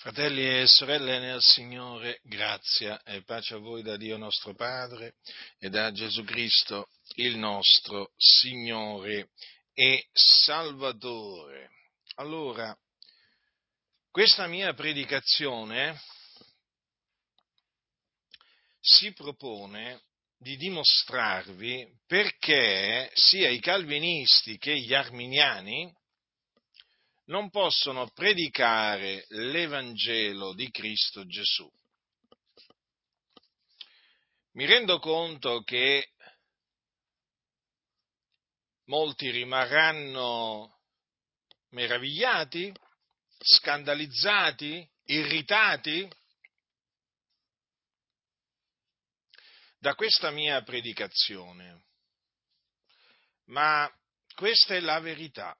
[0.00, 5.16] Fratelli e sorelle nel Signore, grazia e pace a voi da Dio nostro Padre
[5.58, 9.28] e da Gesù Cristo, il nostro Signore
[9.74, 11.68] e Salvatore.
[12.14, 12.74] Allora,
[14.10, 16.00] questa mia predicazione
[18.80, 20.00] si propone
[20.38, 25.94] di dimostrarvi perché sia i calvinisti che gli arminiani
[27.30, 31.68] non possono predicare l'Evangelo di Cristo Gesù.
[34.52, 36.10] Mi rendo conto che
[38.86, 40.80] molti rimarranno
[41.68, 42.74] meravigliati,
[43.38, 46.10] scandalizzati, irritati
[49.78, 51.84] da questa mia predicazione,
[53.44, 53.88] ma
[54.34, 55.56] questa è la verità.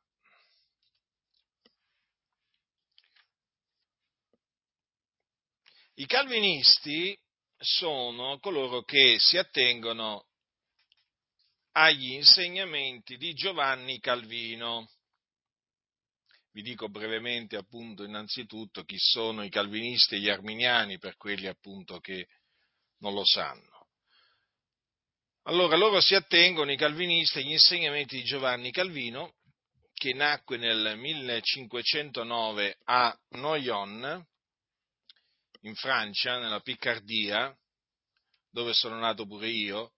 [6.00, 7.14] I calvinisti
[7.58, 10.28] sono coloro che si attengono
[11.72, 14.88] agli insegnamenti di Giovanni Calvino.
[16.52, 21.98] Vi dico brevemente appunto innanzitutto chi sono i calvinisti e gli arminiani per quelli appunto
[21.98, 22.28] che
[23.00, 23.88] non lo sanno.
[25.42, 29.34] Allora loro si attengono i calvinisti agli insegnamenti di Giovanni Calvino
[29.92, 34.28] che nacque nel 1509 a Noyon
[35.62, 37.54] in Francia, nella Piccardia,
[38.50, 39.92] dove sono nato pure io,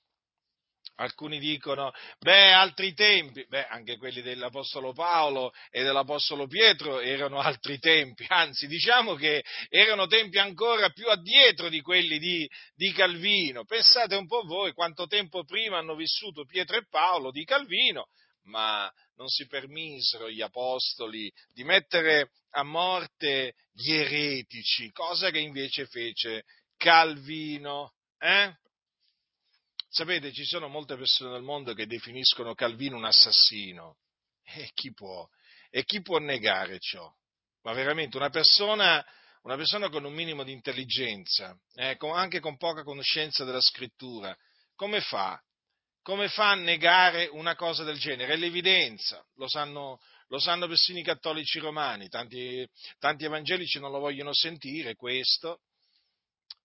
[0.96, 7.80] Alcuni dicono, beh, altri tempi, beh, anche quelli dell'Apostolo Paolo e dell'Apostolo Pietro erano altri
[7.80, 13.66] tempi, anzi diciamo che erano tempi ancora più addietro di quelli di, di Calvino.
[13.66, 18.10] Pensate un po' voi quanto tempo prima hanno vissuto Pietro e Paolo di Calvino,
[18.44, 25.88] ma non si permisero gli apostoli di mettere a morte gli eretici, cosa che invece
[25.88, 26.44] fece
[26.78, 27.94] Calvino.
[28.20, 28.54] Eh?
[29.96, 33.98] Sapete, ci sono molte persone nel mondo che definiscono Calvino un assassino.
[34.44, 35.30] E chi può?
[35.70, 37.08] E chi può negare ciò?
[37.62, 39.06] Ma veramente una persona,
[39.44, 44.36] una persona con un minimo di intelligenza, eh, con, anche con poca conoscenza della scrittura,
[44.74, 45.40] come fa?
[46.02, 48.34] Come fa a negare una cosa del genere?
[48.34, 50.00] È l'evidenza, lo sanno,
[50.30, 52.68] lo sanno persino i cattolici romani, tanti,
[52.98, 55.60] tanti evangelici non lo vogliono sentire questo,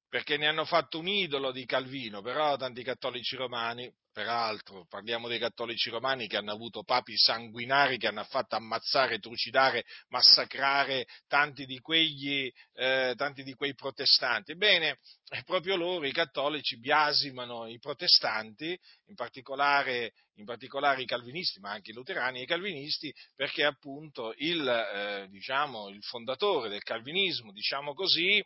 [0.08, 5.38] perché ne hanno fatto un idolo di Calvino, però tanti cattolici romani, peraltro parliamo dei
[5.38, 11.78] cattolici romani che hanno avuto papi sanguinari che hanno fatto ammazzare, trucidare, massacrare tanti di,
[11.78, 14.52] quegli, eh, tanti di quei protestanti.
[14.52, 14.98] Ebbene,
[15.44, 18.76] proprio loro, i cattolici, biasimano i protestanti,
[19.06, 24.32] in particolare, in particolare i calvinisti, ma anche i luterani e i calvinisti, perché appunto
[24.38, 28.42] il, eh, diciamo, il fondatore del calvinismo, diciamo così,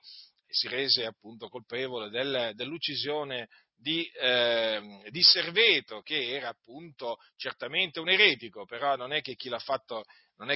[0.53, 8.09] si rese appunto colpevole del, dell'uccisione di, eh, di, Serveto, che era appunto certamente un
[8.09, 10.05] eretico, però non è che chi l'ha fatto,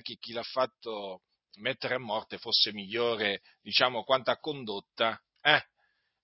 [0.02, 1.22] che chi l'ha fatto
[1.56, 5.64] mettere a morte fosse migliore, diciamo, quanto a condotta eh,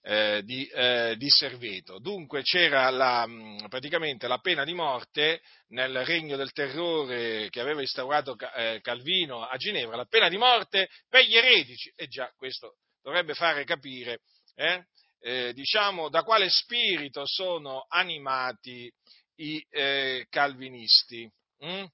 [0.02, 1.98] eh, di, eh, di, Serveto.
[1.98, 3.26] Dunque c'era la,
[3.69, 9.56] praticamente la pena di morte nel regno del terrore che aveva instaurato eh, Calvino a
[9.56, 14.20] Ginevra, la pena di morte per gli eretici, e già questo dovrebbe fare capire
[14.54, 14.84] eh,
[15.20, 18.90] eh, diciamo, da quale spirito sono animati
[19.37, 21.31] i eh, calvinisti.
[21.64, 21.84] Mm?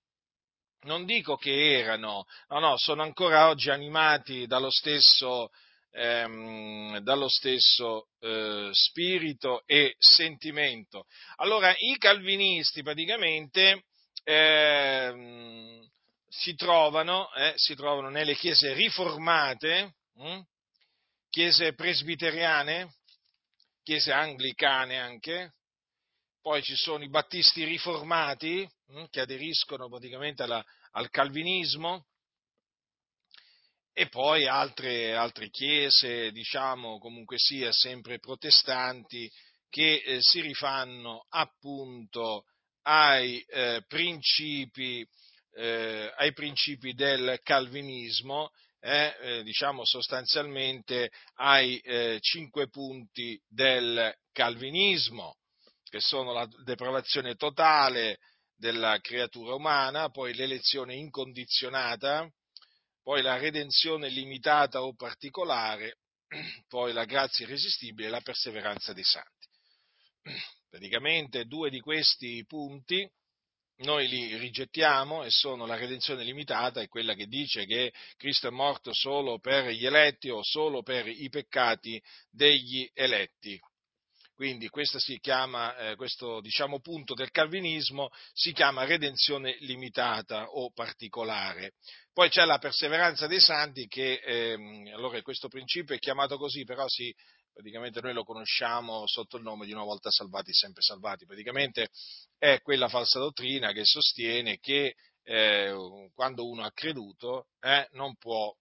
[0.82, 5.50] Non dico che erano, no, no, sono ancora oggi animati dallo stesso,
[5.90, 11.06] ehm, dallo stesso eh, spirito e sentimento.
[11.36, 13.84] Allora, i calvinisti praticamente
[14.22, 15.84] ehm,
[16.28, 20.40] si trovano, eh, si trovano nelle chiese riformate, hm?
[21.38, 22.96] Chiese presbiteriane,
[23.84, 25.52] chiese anglicane anche,
[26.40, 29.04] poi ci sono i battisti riformati hm?
[29.08, 30.64] che aderiscono praticamente alla,
[30.94, 32.06] al calvinismo,
[33.92, 39.30] e poi altre, altre, chiese, diciamo comunque sia sempre protestanti,
[39.68, 42.46] che eh, si rifanno appunto
[42.82, 45.06] ai eh, principi
[45.54, 55.36] eh, ai principi del calvinismo, eh, diciamo sostanzialmente ai eh, cinque punti del calvinismo,
[55.84, 58.18] che sono la depravazione totale
[58.56, 62.28] della creatura umana, poi l'elezione incondizionata,
[63.02, 65.98] poi la redenzione limitata o particolare,
[66.68, 69.48] poi la grazia irresistibile e la perseveranza dei santi.
[70.68, 73.10] Praticamente due di questi punti
[73.78, 78.50] noi li rigettiamo e sono la redenzione limitata, è quella che dice che Cristo è
[78.50, 83.58] morto solo per gli eletti o solo per i peccati degli eletti.
[84.38, 84.70] Quindi
[85.20, 91.72] chiama, eh, questo diciamo, punto del calvinismo si chiama redenzione limitata o particolare.
[92.12, 96.86] Poi c'è la perseveranza dei santi che, ehm, allora questo principio è chiamato così, però
[96.86, 97.12] si,
[97.52, 101.26] praticamente noi lo conosciamo sotto il nome di una volta salvati, sempre salvati.
[101.26, 101.88] Praticamente
[102.38, 108.54] è quella falsa dottrina che sostiene che eh, quando uno ha creduto eh, non può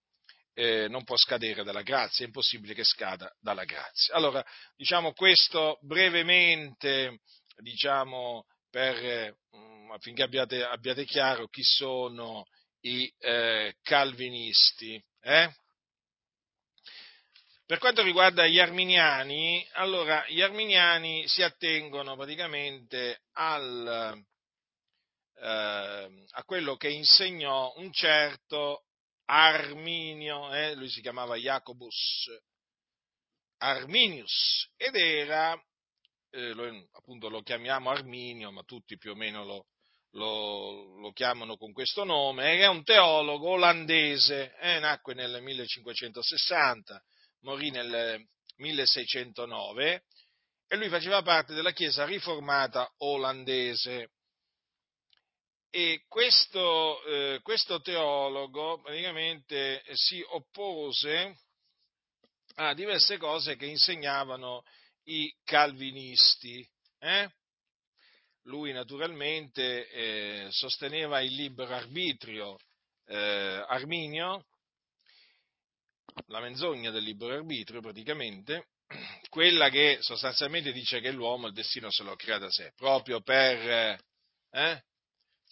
[0.58, 4.14] eh, non può scadere dalla grazia, è impossibile che scada dalla grazia.
[4.16, 4.44] Allora,
[4.74, 7.20] diciamo questo brevemente,
[7.58, 12.44] diciamo, per, mh, affinché abbiate, abbiate, chiaro chi sono
[12.80, 15.00] i eh, calvinisti.
[17.68, 24.24] Per quanto riguarda gli arminiani, allora gli arminiani si attengono praticamente al,
[25.34, 28.84] eh, a quello che insegnò un certo
[29.26, 32.30] Arminio, eh, lui si chiamava Jacobus
[33.58, 35.52] Arminius ed era,
[36.30, 39.66] eh, lo, appunto lo chiamiamo Arminio, ma tutti più o meno lo,
[40.12, 47.04] lo, lo chiamano con questo nome, era un teologo olandese, eh, nacque nel 1560,
[47.40, 48.24] morì nel
[48.56, 50.04] 1609
[50.66, 54.10] e lui faceva parte della Chiesa riformata olandese
[55.70, 61.36] e questo, eh, questo teologo praticamente si oppose
[62.54, 64.62] a diverse cose che insegnavano
[65.04, 66.66] i calvinisti.
[66.98, 67.30] Eh?
[68.44, 72.58] Lui naturalmente eh, sosteneva il libero arbitrio
[73.06, 74.46] eh, arminio,
[76.26, 78.68] la menzogna del libero arbitrio praticamente,
[79.28, 83.98] quella che sostanzialmente dice che l'uomo il destino se lo crea da sé, proprio per,
[84.50, 84.84] eh,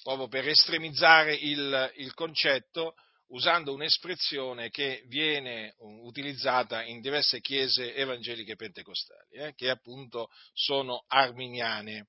[0.02, 2.94] proprio per estremizzare il, il concetto
[3.28, 12.08] usando un'espressione che viene utilizzata in diverse chiese evangeliche pentecostali, eh, che appunto sono arminiane.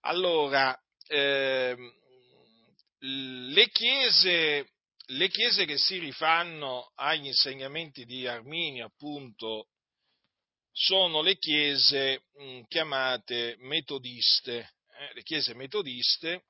[0.00, 0.76] Allora,
[1.06, 1.76] eh,
[2.98, 4.72] le, chiese,
[5.06, 9.68] le chiese che si rifanno agli insegnamenti di Arminio, appunto,
[10.72, 16.44] sono le chiese mh, chiamate metodiste, eh, le chiese metodiste,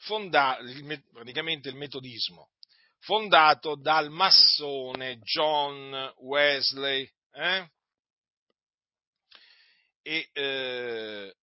[0.00, 0.58] fonda,
[1.12, 2.50] praticamente il metodismo,
[2.98, 7.10] fondato dal massone John Wesley.
[7.32, 7.70] Eh?
[10.02, 11.34] E, eh,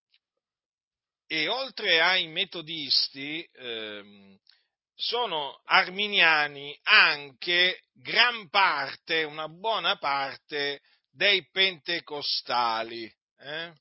[1.28, 4.38] e, oltre ai metodisti eh,
[4.98, 13.12] sono arminiani anche gran parte, una buona parte dei pentecostali.
[13.40, 13.72] Eh?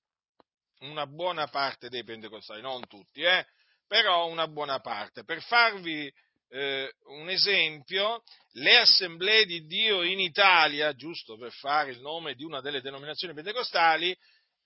[0.81, 3.47] Una buona parte dei pentecostali, non tutti, eh?
[3.89, 5.25] però una buona parte.
[5.25, 6.13] Per farvi
[6.51, 12.45] eh, un esempio, le assemblee di Dio in Italia, giusto per fare il nome di
[12.45, 14.15] una delle denominazioni pentecostali,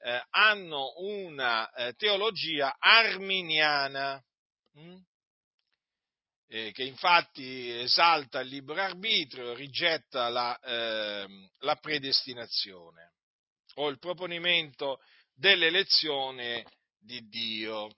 [0.02, 4.20] eh, hanno una eh, teologia arminiana,
[6.50, 6.70] hm?
[6.72, 13.12] che infatti esalta il libero arbitrio, rigetta la, ehm, la predestinazione
[13.74, 15.00] o il proponimento
[15.34, 16.64] dell'elezione
[16.98, 17.88] di Dio.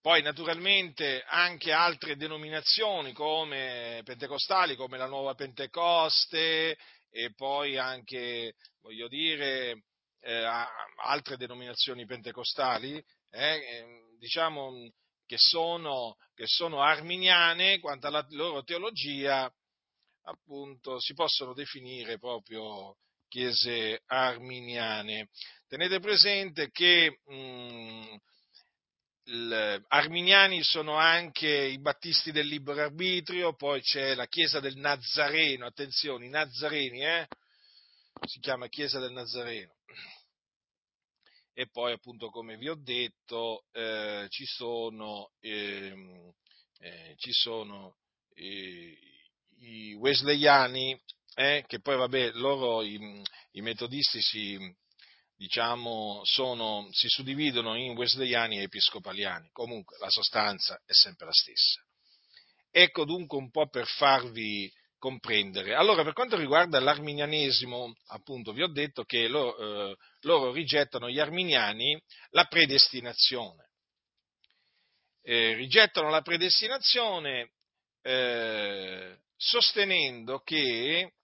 [0.00, 6.76] Poi naturalmente anche altre denominazioni come pentecostali, come la nuova Pentecoste
[7.08, 9.84] e poi anche, voglio dire,
[10.20, 10.44] eh,
[11.04, 12.96] altre denominazioni pentecostali,
[13.30, 14.90] eh, ehm, diciamo
[15.32, 19.50] che sono, che sono arminiane quanto alla loro teologia,
[20.24, 22.98] appunto si possono definire proprio
[23.28, 25.30] chiese arminiane.
[25.66, 28.14] Tenete presente che mh,
[29.30, 35.64] il, arminiani sono anche i battisti del libero arbitrio, poi c'è la Chiesa del Nazareno,
[35.64, 37.26] attenzione, i Nazareni, eh?
[38.26, 39.72] si chiama Chiesa del Nazareno.
[41.54, 46.32] E poi appunto come vi ho detto eh, ci sono, eh,
[46.78, 47.96] eh, ci sono
[48.34, 50.98] i wesleyani,
[51.34, 54.58] eh, che poi vabbè loro i, i metodisti si,
[55.36, 61.80] diciamo, sono, si suddividono in wesleyani e episcopaliani, comunque la sostanza è sempre la stessa.
[62.70, 65.74] Ecco dunque un po' per farvi comprendere.
[65.74, 71.18] Allora, per quanto riguarda l'arminianesimo, appunto, vi ho detto che loro, eh, loro rigettano gli
[71.18, 73.70] arminiani la predestinazione.
[75.22, 77.50] Eh, rigettano la predestinazione
[78.02, 81.14] eh, sostenendo che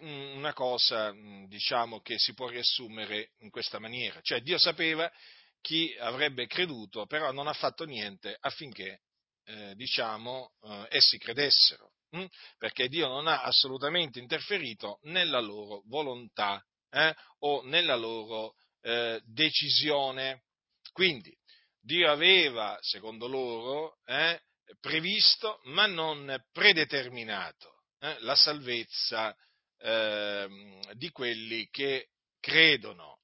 [0.00, 1.12] una cosa,
[1.46, 5.12] diciamo, che si può riassumere in questa maniera, cioè Dio sapeva
[5.60, 9.02] chi avrebbe creduto, però non ha fatto niente affinché,
[9.46, 12.26] eh, diciamo, eh, essi credessero, hm?
[12.58, 20.44] perché Dio non ha assolutamente interferito nella loro volontà eh, o nella loro eh, decisione.
[20.92, 21.36] Quindi
[21.80, 24.40] Dio aveva, secondo loro, eh,
[24.80, 27.74] previsto ma non predeterminato
[28.20, 29.34] la salvezza
[29.78, 32.08] eh, di quelli che
[32.40, 33.20] credono.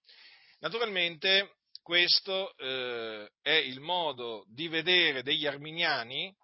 [0.60, 6.34] Naturalmente questo eh, è il modo di vedere degli arminiani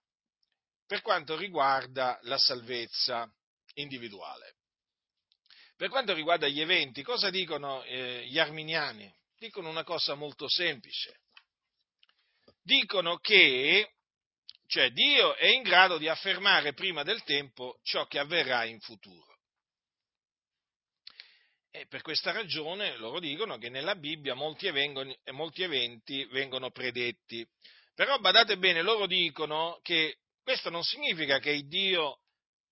[0.86, 3.30] per quanto riguarda la salvezza
[3.74, 4.56] individuale.
[5.76, 9.14] Per quanto riguarda gli eventi, cosa dicono eh, gli arminiani?
[9.38, 11.20] Dicono una cosa molto semplice.
[12.62, 13.92] Dicono che
[14.66, 19.27] cioè Dio è in grado di affermare prima del tempo ciò che avverrà in futuro.
[21.78, 24.68] E per questa ragione loro dicono che nella Bibbia molti,
[25.30, 27.46] molti eventi vengono predetti.
[27.94, 32.18] Però badate bene, loro dicono che questo non significa che Dio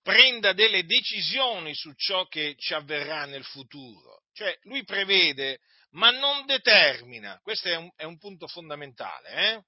[0.03, 4.25] prenda delle decisioni su ciò che ci avverrà nel futuro.
[4.33, 5.61] Cioè, lui prevede,
[5.91, 7.39] ma non determina.
[7.45, 9.31] Questo è un, è un punto fondamentale.
[9.53, 9.63] Eh?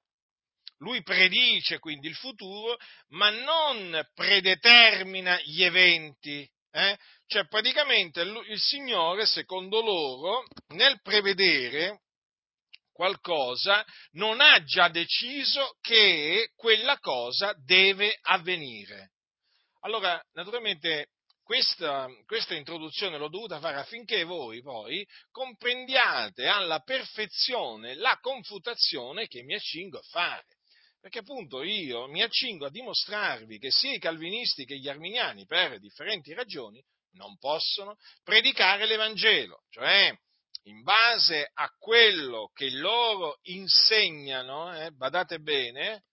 [0.78, 2.76] Lui predice quindi il futuro,
[3.10, 6.48] ma non predetermina gli eventi.
[6.78, 6.96] Eh?
[7.26, 12.02] Cioè praticamente il Signore, secondo loro, nel prevedere
[12.92, 19.10] qualcosa, non ha già deciso che quella cosa deve avvenire.
[19.80, 21.08] Allora, naturalmente,
[21.42, 29.42] questa, questa, introduzione l'ho dovuta fare affinché voi poi comprendiate alla perfezione la confutazione che
[29.42, 30.57] mi accingo a fare.
[31.00, 35.78] Perché appunto io mi accingo a dimostrarvi che sia i calvinisti che gli arminiani, per
[35.78, 40.12] differenti ragioni, non possono predicare l'Evangelo, cioè
[40.64, 46.04] in base a quello che loro insegnano, eh, badate bene,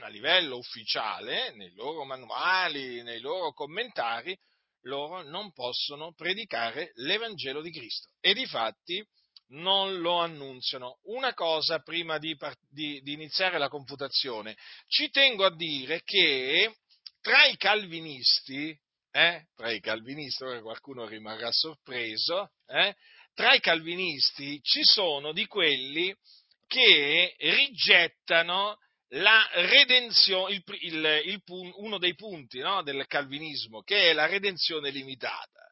[0.00, 4.38] a livello ufficiale, nei loro manuali, nei loro commentari,
[4.82, 8.08] loro non possono predicare l'Evangelo di Cristo.
[8.20, 9.04] E di fatti
[9.48, 10.98] non lo annunziano.
[11.04, 12.36] Una cosa prima di,
[12.68, 14.56] di, di iniziare la confutazione,
[14.88, 16.74] ci tengo a dire che
[17.20, 18.76] tra i calvinisti,
[19.10, 22.94] eh, tra i calvinisti, qualcuno rimarrà sorpreso, eh,
[23.34, 26.14] tra i calvinisti ci sono di quelli
[26.66, 28.78] che rigettano
[29.10, 31.42] la redenzione, il, il, il,
[31.76, 35.62] uno dei punti no, del calvinismo, che è la redenzione limitata.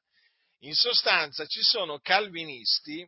[0.60, 3.06] In sostanza ci sono calvinisti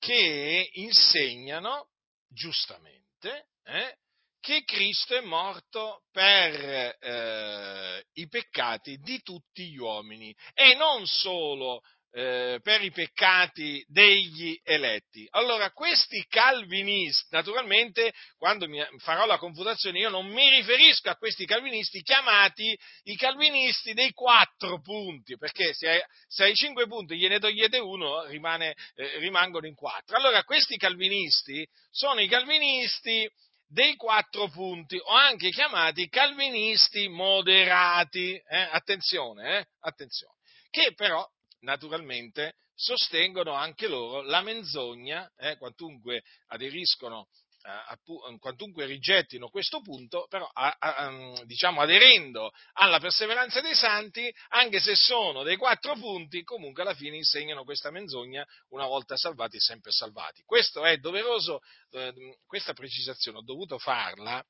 [0.00, 1.90] che insegnano
[2.26, 3.96] giustamente eh,
[4.40, 10.34] che Cristo è morto per eh, i peccati di tutti gli uomini.
[10.54, 15.26] E non solo eh, per i peccati degli eletti.
[15.30, 18.66] Allora, questi calvinisti, naturalmente, quando
[18.98, 24.80] farò la confutazione, io non mi riferisco a questi calvinisti chiamati i calvinisti dei quattro
[24.80, 29.74] punti, perché se ai, se ai cinque punti gliene togliete uno, rimane, eh, rimangono in
[29.74, 30.16] quattro.
[30.16, 33.28] Allora, questi calvinisti sono i calvinisti
[33.66, 38.34] dei quattro punti, o anche chiamati calvinisti moderati.
[38.34, 38.68] Eh?
[38.72, 39.66] Attenzione, eh?
[39.80, 40.34] attenzione,
[40.70, 41.24] che però
[41.60, 47.28] naturalmente sostengono anche loro la menzogna, eh, quantunque aderiscono,
[47.62, 54.32] eh, quantunque rigettino questo punto, però a, a, mm, diciamo aderendo alla perseveranza dei santi,
[54.48, 59.60] anche se sono dei quattro punti, comunque alla fine insegnano questa menzogna, una volta salvati,
[59.60, 60.42] sempre salvati.
[60.44, 64.42] Questo è doveroso, eh, questa precisazione ho dovuto farla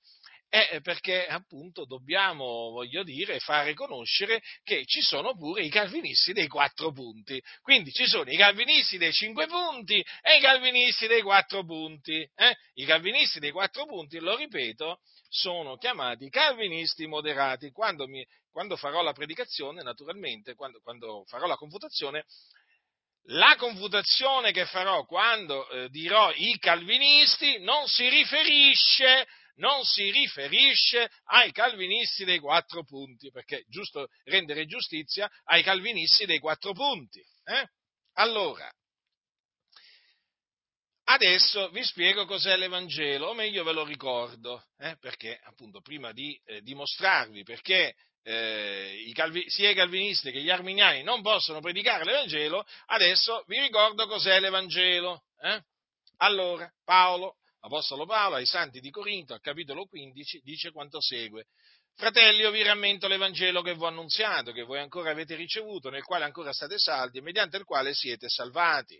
[0.51, 6.49] è perché appunto dobbiamo, voglio dire, fare conoscere che ci sono pure i calvinisti dei
[6.49, 7.41] quattro punti.
[7.63, 12.21] Quindi ci sono i calvinisti dei cinque punti e i calvinisti dei quattro punti.
[12.35, 12.57] Eh?
[12.75, 17.71] I calvinisti dei quattro punti, lo ripeto, sono chiamati calvinisti moderati.
[17.71, 22.25] Quando, mi, quando farò la predicazione, naturalmente, quando, quando farò la confutazione,
[23.27, 29.29] la confutazione che farò quando eh, dirò i calvinisti non si riferisce
[29.61, 36.27] non si riferisce ai calvinisti dei quattro punti, perché è giusto rendere giustizia ai calvinisti
[36.27, 37.21] dei quattro punti.
[37.45, 37.69] Eh?
[38.15, 38.71] Allora,
[41.05, 44.97] adesso vi spiego cos'è l'Evangelo, o meglio ve lo ricordo, eh?
[44.99, 50.51] perché appunto prima di eh, dimostrarvi perché eh, i calvi, sia i calvinisti che gli
[50.51, 55.25] arminiani non possono predicare l'Evangelo, adesso vi ricordo cos'è l'Evangelo.
[55.41, 55.63] Eh?
[56.19, 61.45] Allora, Paolo L'Apostolo Paolo ai Santi di Corinto, al capitolo 15, dice quanto segue.
[61.95, 66.03] Fratelli, io vi rammento l'Evangelo che vi ho annunziato, che voi ancora avete ricevuto, nel
[66.03, 68.99] quale ancora state saldi e mediante il quale siete salvati.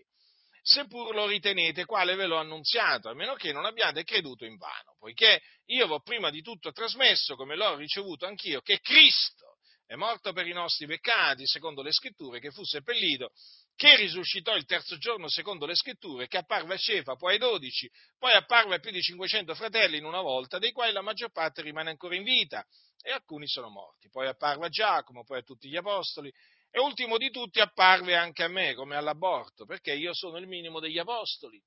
[0.61, 4.95] Seppur lo ritenete, quale ve l'ho annunziato, a meno che non abbiate creduto in vano,
[4.99, 9.95] poiché io vi ho prima di tutto trasmesso, come l'ho ricevuto anch'io, che Cristo è
[9.95, 13.31] morto per i nostri peccati, secondo le scritture, che fu seppellito
[13.81, 17.89] che risuscitò il terzo giorno secondo le scritture, che apparve a Cefa, poi ai dodici,
[18.19, 21.63] poi apparve a più di 500 fratelli in una volta, dei quali la maggior parte
[21.63, 22.63] rimane ancora in vita
[23.01, 24.07] e alcuni sono morti.
[24.11, 26.31] Poi apparve a Giacomo, poi a tutti gli apostoli
[26.69, 30.79] e ultimo di tutti apparve anche a me come all'aborto, perché io sono il minimo
[30.79, 31.59] degli apostoli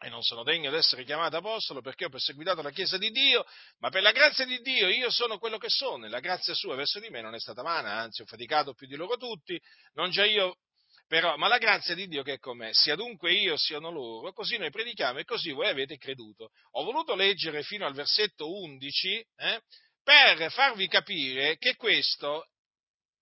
[0.00, 3.46] e non sono degno di essere chiamato apostolo perché ho perseguitato la Chiesa di Dio,
[3.78, 6.74] ma per la grazia di Dio io sono quello che sono e la grazia sua
[6.74, 9.60] verso di me non è stata vana, anzi ho faticato più di loro tutti,
[9.92, 10.56] non già io
[11.10, 14.32] però, ma la grazia di Dio che è con me, sia dunque io siano loro,
[14.32, 16.50] così noi predichiamo e così voi avete creduto.
[16.74, 19.60] Ho voluto leggere fino al versetto 11 eh,
[20.04, 22.46] per farvi capire che questo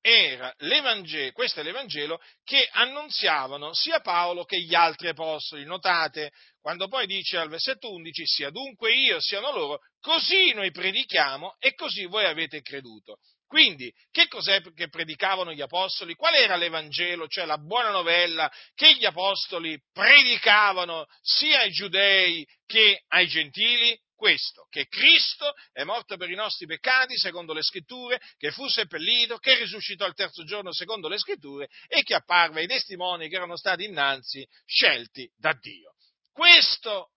[0.02, 5.64] era l'Evangelo, questo è l'Evangelo che annunziavano sia Paolo che gli altri apostoli.
[5.64, 11.56] Notate, quando poi dice al versetto 11, sia dunque io, siano loro, così noi predichiamo
[11.58, 13.16] e così voi avete creduto.
[13.48, 16.14] Quindi, che cos'è che predicavano gli apostoli?
[16.14, 23.04] Qual era l'Evangelo, cioè la buona novella che gli apostoli predicavano sia ai giudei che
[23.08, 23.98] ai gentili?
[24.14, 29.38] Questo, che Cristo è morto per i nostri peccati, secondo le scritture, che fu seppellito,
[29.38, 33.56] che risuscitò il terzo giorno, secondo le scritture, e che apparve ai testimoni che erano
[33.56, 35.94] stati innanzi scelti da Dio.
[36.32, 37.12] Questo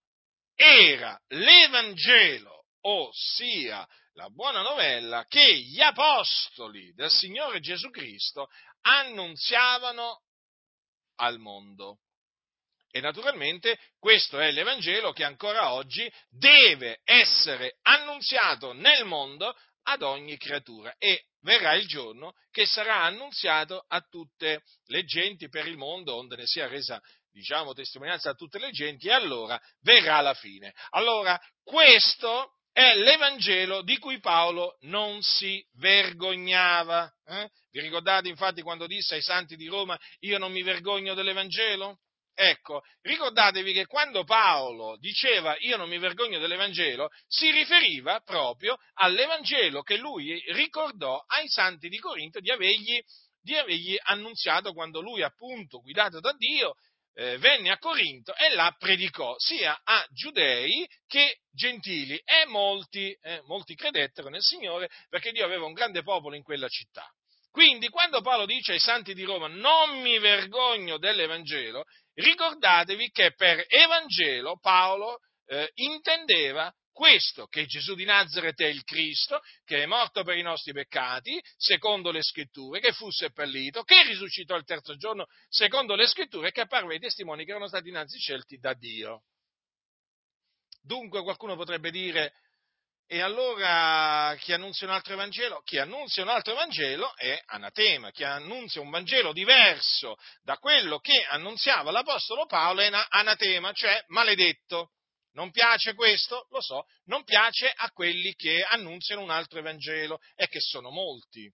[0.56, 8.50] era l'Evangelo, ossia la buona novella che gli apostoli del Signore Gesù Cristo
[8.82, 10.24] annunziavano
[11.16, 12.00] al mondo.
[12.90, 20.38] E naturalmente questo è l'Evangelo che ancora oggi deve essere annunziato nel mondo ad ogni
[20.38, 26.16] creatura e verrà il giorno che sarà annunziato a tutte le genti per il mondo,
[26.16, 30.74] onde ne sia resa diciamo testimonianza a tutte le genti e allora verrà la fine.
[30.90, 37.12] Allora, questo è l'Evangelo di cui Paolo non si vergognava.
[37.26, 37.50] Eh?
[37.72, 42.00] Vi ricordate infatti quando disse ai santi di Roma io non mi vergogno dell'Evangelo?
[42.34, 49.82] Ecco, ricordatevi che quando Paolo diceva io non mi vergogno dell'Evangelo, si riferiva proprio all'Evangelo
[49.84, 53.00] che lui ricordò ai santi di Corinto di avergli,
[53.42, 56.76] di avergli annunziato quando lui appunto, guidato da Dio,
[57.14, 63.42] eh, venne a Corinto e là predicò sia a giudei che gentili e molti, eh,
[63.46, 67.06] molti credettero nel Signore perché Dio aveva un grande popolo in quella città.
[67.52, 73.66] Quindi quando Paolo dice ai santi di Roma non mi vergogno dell'Evangelo, ricordatevi che per
[73.68, 80.24] Evangelo Paolo eh, intendeva questo, che Gesù di Nazareth è il Cristo, che è morto
[80.24, 85.26] per i nostri peccati, secondo le scritture, che fu seppellito, che risuscitò il terzo giorno,
[85.50, 89.24] secondo le scritture, e che apparve ai testimoni che erano stati innanzi scelti da Dio.
[90.82, 92.34] Dunque qualcuno potrebbe dire,
[93.12, 95.62] e allora chi annunzia un altro Evangelo?
[95.66, 101.22] Chi annunzia un altro Evangelo è anatema, chi annunzia un Vangelo diverso da quello che
[101.26, 104.92] annunziava l'Apostolo Paolo è anatema, cioè maledetto.
[105.34, 106.48] Non piace questo?
[106.50, 111.50] Lo so, non piace a quelli che annunziano un altro Evangelo e che sono molti.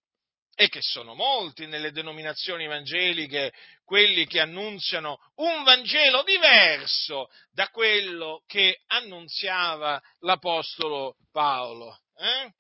[0.60, 8.42] E che sono molti nelle denominazioni evangeliche quelli che annunziano un Vangelo diverso da quello
[8.48, 12.00] che annunziava l'Apostolo Paolo.
[12.18, 12.52] Eh?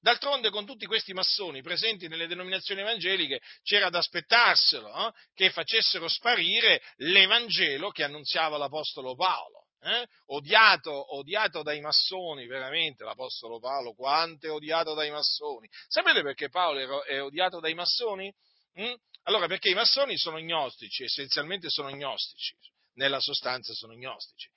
[0.00, 5.12] D'altronde con tutti questi massoni presenti nelle denominazioni evangeliche c'era da aspettarselo, eh?
[5.32, 10.06] che facessero sparire l'Evangelo che annunziava l'Apostolo Paolo eh?
[10.26, 15.68] odiato, odiato dai massoni, veramente, l'Apostolo Paolo, quanto è odiato dai massoni.
[15.88, 18.32] Sapete perché Paolo è odiato dai massoni?
[18.80, 18.92] Mm?
[19.24, 22.54] Allora, perché i massoni sono gnostici, essenzialmente sono gnostici,
[22.94, 24.48] nella sostanza sono gnostici.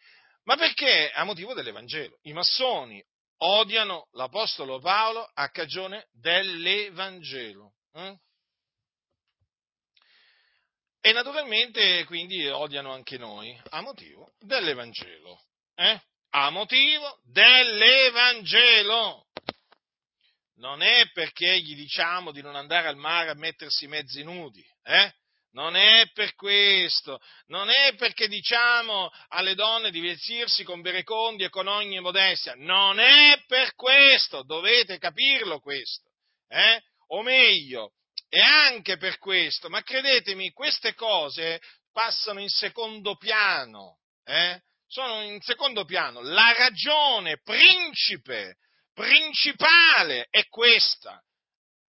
[0.43, 1.11] Ma perché?
[1.11, 2.19] A motivo dell'Evangelo.
[2.23, 3.03] I massoni
[3.39, 7.73] odiano l'Apostolo Paolo a cagione dell'Evangelo.
[7.93, 8.17] Eh?
[11.07, 15.41] E naturalmente quindi odiano anche noi a motivo dell'Evangelo.
[15.73, 16.01] Eh?
[16.31, 19.27] A motivo dell'Evangelo.
[20.55, 25.13] Non è perché gli diciamo di non andare al mare a mettersi mezzi nudi, eh?
[25.51, 31.49] Non è per questo, non è perché diciamo alle donne di vestirsi con verecondi e
[31.49, 36.11] con ogni modestia, non è per questo, dovete capirlo questo,
[36.49, 36.83] eh?
[37.11, 37.93] O meglio,
[38.29, 41.61] e anche per questo, ma credetemi, queste cose
[41.91, 44.61] passano in secondo piano, eh?
[44.87, 46.21] sono in secondo piano.
[46.21, 48.57] La ragione principe,
[48.93, 51.21] principale è questa.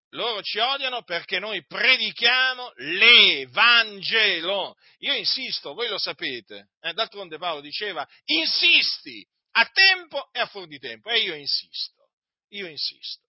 [0.10, 4.76] Loro ci odiano perché noi predichiamo l'Evangelo.
[5.00, 6.93] Io insisto, voi lo sapete, eh?
[6.93, 12.10] d'altronde Paolo diceva, insisti a tempo e a fuori di tempo, e io insisto,
[12.50, 13.28] io insisto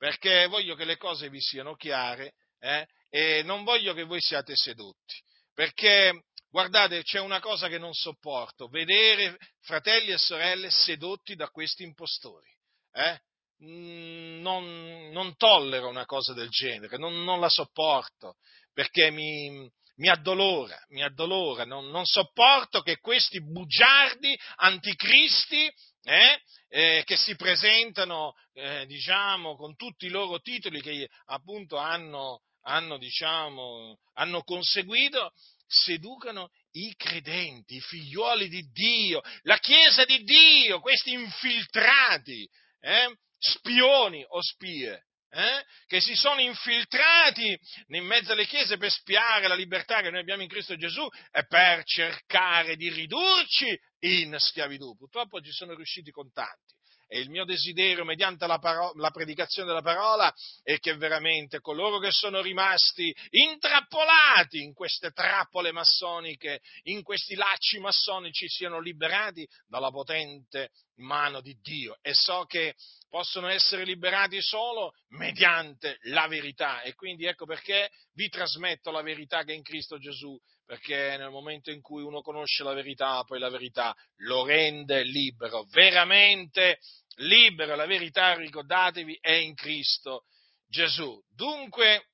[0.00, 4.56] perché voglio che le cose vi siano chiare eh, e non voglio che voi siate
[4.56, 5.14] sedotti,
[5.52, 11.82] perché guardate c'è una cosa che non sopporto, vedere fratelli e sorelle sedotti da questi
[11.82, 12.48] impostori.
[12.92, 13.20] Eh?
[13.62, 18.36] Mm, non, non, tollero una cosa del genere, non, non la sopporto,
[18.72, 25.70] perché mi, mi addolora, mi addolora, non, non, sopporto che questi bugiardi anticristi
[26.02, 32.42] eh, eh, che si presentano, eh, diciamo, con tutti i loro titoli che appunto hanno,
[32.62, 35.32] hanno, diciamo, hanno conseguito,
[35.66, 42.48] seducano i credenti, i figlioli di Dio, la Chiesa di Dio, questi infiltrati,
[42.80, 49.48] eh, spioni o spie, eh, che si sono infiltrati in mezzo alle chiese per spiare
[49.48, 54.96] la libertà che noi abbiamo in Cristo Gesù e per cercare di ridurci in schiavitù.
[54.96, 56.78] Purtroppo ci sono riusciti con tanti.
[57.12, 61.98] E il mio desiderio, mediante la, paro- la, predicazione della parola, è che veramente coloro
[61.98, 69.90] che sono rimasti intrappolati in queste trappole massoniche, in questi lacci massonici, siano liberati dalla
[69.90, 71.98] potente mano di Dio.
[72.00, 72.76] E so che
[73.08, 76.80] possono essere liberati solo mediante la verità.
[76.82, 81.30] E quindi ecco perché vi trasmetto la verità che è in Cristo Gesù, perché nel
[81.30, 86.78] momento in cui uno conosce la verità, poi la verità lo rende libero, veramente
[87.16, 87.76] libero.
[87.76, 90.24] La verità, ricordatevi, è in Cristo
[90.68, 91.20] Gesù.
[91.34, 92.08] Dunque,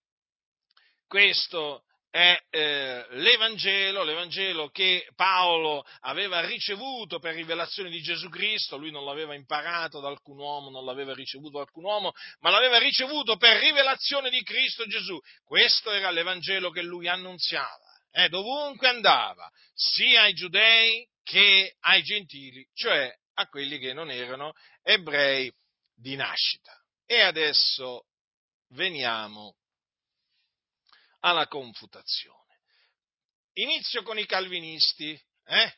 [1.07, 1.85] questo
[2.17, 9.05] è eh, l'Evangelo, l'Evangelo che Paolo aveva ricevuto per rivelazione di Gesù Cristo, lui non
[9.05, 13.59] l'aveva imparato da alcun uomo, non l'aveva ricevuto da alcun uomo, ma l'aveva ricevuto per
[13.59, 15.21] rivelazione di Cristo Gesù.
[15.45, 22.67] Questo era l'Evangelo che lui annunziava, eh, dovunque andava, sia ai giudei che ai gentili,
[22.73, 25.53] cioè a quelli che non erano ebrei
[25.95, 26.73] di nascita.
[27.05, 28.07] E adesso
[28.71, 29.57] veniamo
[31.21, 32.61] alla confutazione.
[33.55, 35.75] Inizio con i calvinisti, eh?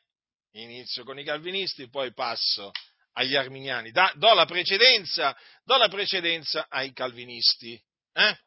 [0.52, 2.70] Inizio con i calvinisti, poi passo
[3.12, 3.90] agli arminiani.
[3.90, 7.80] Da, do, la precedenza, do la precedenza ai calvinisti.
[8.12, 8.38] Eh?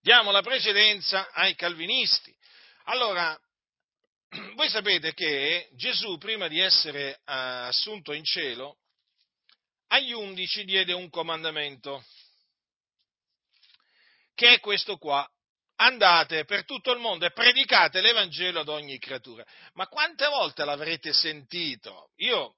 [0.00, 2.34] Diamo la precedenza ai calvinisti.
[2.84, 3.38] Allora,
[4.54, 8.78] voi sapete che Gesù, prima di essere uh, assunto in cielo,
[9.88, 12.04] agli undici diede un comandamento
[14.34, 15.28] che è questo qua.
[15.78, 19.44] Andate per tutto il mondo e predicate l'Evangelo ad ogni creatura.
[19.74, 22.12] Ma quante volte l'avrete sentito?
[22.16, 22.56] Io,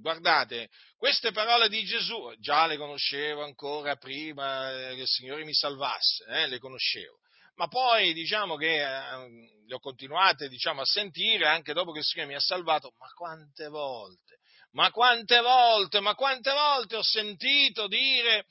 [0.00, 6.24] guardate, queste parole di Gesù già le conoscevo ancora prima che il Signore mi salvasse,
[6.24, 7.18] eh, le conoscevo.
[7.56, 12.04] Ma poi diciamo che eh, le ho continuate diciamo, a sentire anche dopo che il
[12.04, 12.94] Signore mi ha salvato.
[12.98, 14.40] Ma quante volte?
[14.72, 16.00] Ma quante volte?
[16.00, 18.46] Ma quante volte ho sentito dire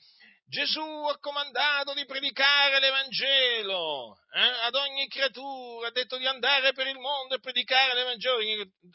[0.46, 6.86] Gesù ha comandato di predicare l'Evangelo eh, ad ogni creatura, ha detto di andare per
[6.86, 8.38] il mondo e predicare l'Evangelo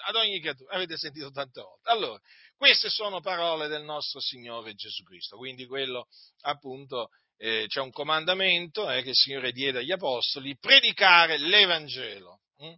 [0.08, 0.76] ad ogni creatura.
[0.76, 1.90] Avete sentito tante volte.
[1.90, 2.20] Allora,
[2.56, 6.08] queste sono parole del nostro Signore Gesù Cristo, quindi quello
[6.42, 7.10] appunto
[7.42, 12.42] eh, c'è un comandamento eh, che il Signore diede agli Apostoli, predicare l'Evangelo.
[12.58, 12.74] Hm?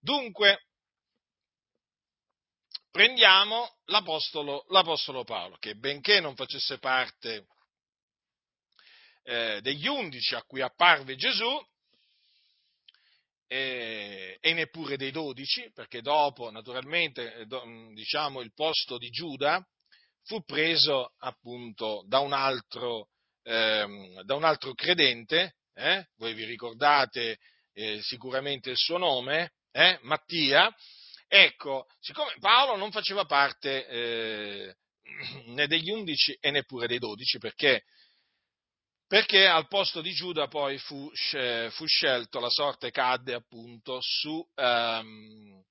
[0.00, 0.66] Dunque,
[2.90, 7.46] prendiamo l'Apostolo, l'Apostolo Paolo, che benché non facesse parte
[9.22, 11.64] eh, degli undici a cui apparve Gesù,
[13.46, 17.46] e, e neppure dei dodici, perché dopo, naturalmente, eh,
[17.92, 19.64] diciamo, il posto di Giuda
[20.24, 23.10] fu preso appunto da un altro,
[23.44, 26.06] ehm, da un altro credente, eh?
[26.16, 27.38] voi vi ricordate
[27.72, 29.98] eh, sicuramente il suo nome, eh?
[30.02, 30.72] Mattia,
[31.28, 34.74] ecco, siccome Paolo non faceva parte eh,
[35.46, 37.84] né degli undici e neppure dei dodici, perché
[39.06, 45.62] perché al posto di Giuda poi fu, fu scelto, la sorte cadde appunto su, um,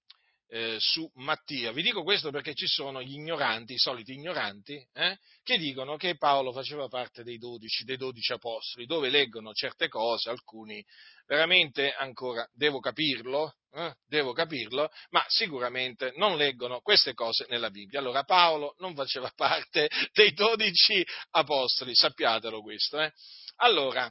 [0.54, 1.72] eh, su, Mattia.
[1.72, 6.16] Vi dico questo perché ci sono gli ignoranti, i soliti ignoranti, eh, che dicono che
[6.16, 10.86] Paolo faceva parte dei dodici, dei dodici apostoli, dove leggono certe cose, alcuni
[11.26, 18.00] veramente ancora devo capirlo, eh, devo capirlo, ma sicuramente non leggono queste cose nella Bibbia.
[18.00, 23.02] Allora Paolo non faceva parte dei dodici apostoli, sappiatelo questo.
[23.02, 23.12] Eh.
[23.56, 24.08] Allora,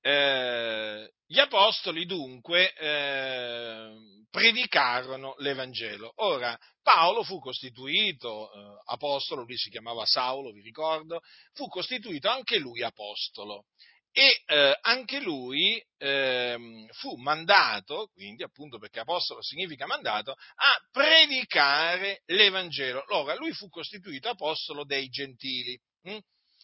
[0.00, 3.90] eh, gli apostoli dunque eh,
[4.30, 6.12] predicarono l'Evangelo.
[6.16, 11.20] Ora, Paolo fu costituito eh, apostolo, lui si chiamava Saulo, vi ricordo,
[11.52, 13.66] fu costituito anche lui apostolo
[14.12, 22.22] e eh, anche lui eh, fu mandato, quindi appunto perché apostolo significa mandato, a predicare
[22.26, 23.04] l'Evangelo.
[23.08, 25.78] Allora, lui fu costituito apostolo dei gentili.
[26.02, 26.18] Hm?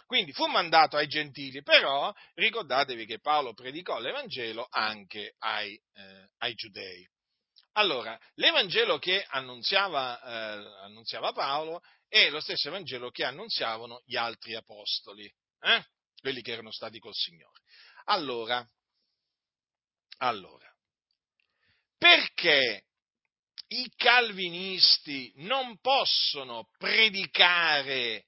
[0.06, 6.54] Quindi fu mandato ai gentili, però ricordatevi che Paolo predicò l'Evangelo anche ai, eh, ai
[6.54, 7.06] giudei.
[7.72, 14.54] Allora, l'Evangelo che annunziava, eh, annunziava, Paolo è lo stesso Evangelo che annunziavano gli altri
[14.54, 15.30] apostoli.
[15.60, 15.84] Eh?
[16.26, 17.60] quelli che erano stati col Signore.
[18.06, 18.68] Allora,
[20.18, 20.68] allora,
[21.96, 22.86] perché
[23.68, 28.26] i calvinisti non possono predicare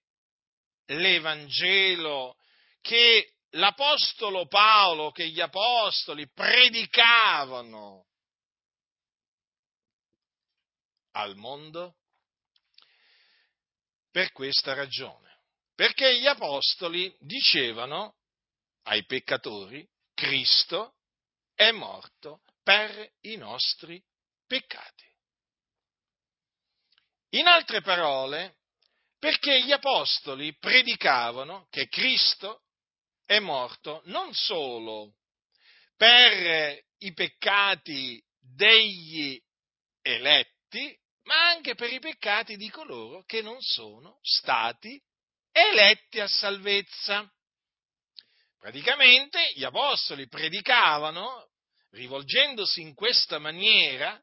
[0.89, 2.37] l'Evangelo
[2.81, 8.07] che l'Apostolo Paolo, che gli Apostoli predicavano
[11.13, 11.97] al mondo?
[14.11, 15.29] Per questa ragione
[15.79, 18.17] perché gli apostoli dicevano
[18.87, 20.97] ai peccatori, Cristo
[21.55, 24.03] è morto per i nostri
[24.45, 25.07] peccati.
[27.35, 28.57] In altre parole,
[29.19, 32.63] perché gli apostoli predicavano che Cristo
[33.25, 35.15] è morto non solo
[35.97, 39.41] per i peccati degli
[40.01, 45.01] eletti, ma anche per i peccati di coloro che non sono stati
[45.53, 47.31] eletti a salvezza.
[48.59, 51.51] Praticamente gli apostoli predicavano,
[51.91, 54.21] rivolgendosi in questa maniera,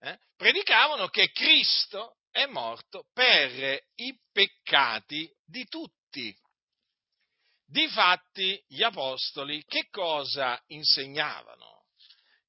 [0.00, 6.34] eh, predicavano che Cristo è morto per i peccati di tutti.
[7.66, 11.84] Difatti gli apostoli che cosa insegnavano?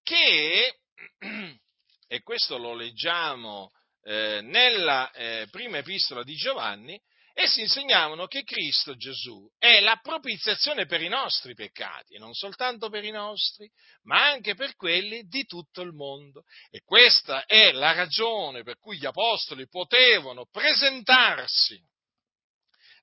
[0.01, 0.79] Che,
[2.07, 3.71] e questo lo leggiamo
[4.03, 6.99] eh, nella eh, prima epistola di Giovanni,
[7.41, 12.87] Essi insegnavano che Cristo Gesù è la propiziazione per i nostri peccati, e non soltanto
[12.89, 13.67] per i nostri,
[14.03, 16.43] ma anche per quelli di tutto il mondo.
[16.69, 21.81] E questa è la ragione per cui gli apostoli potevano presentarsi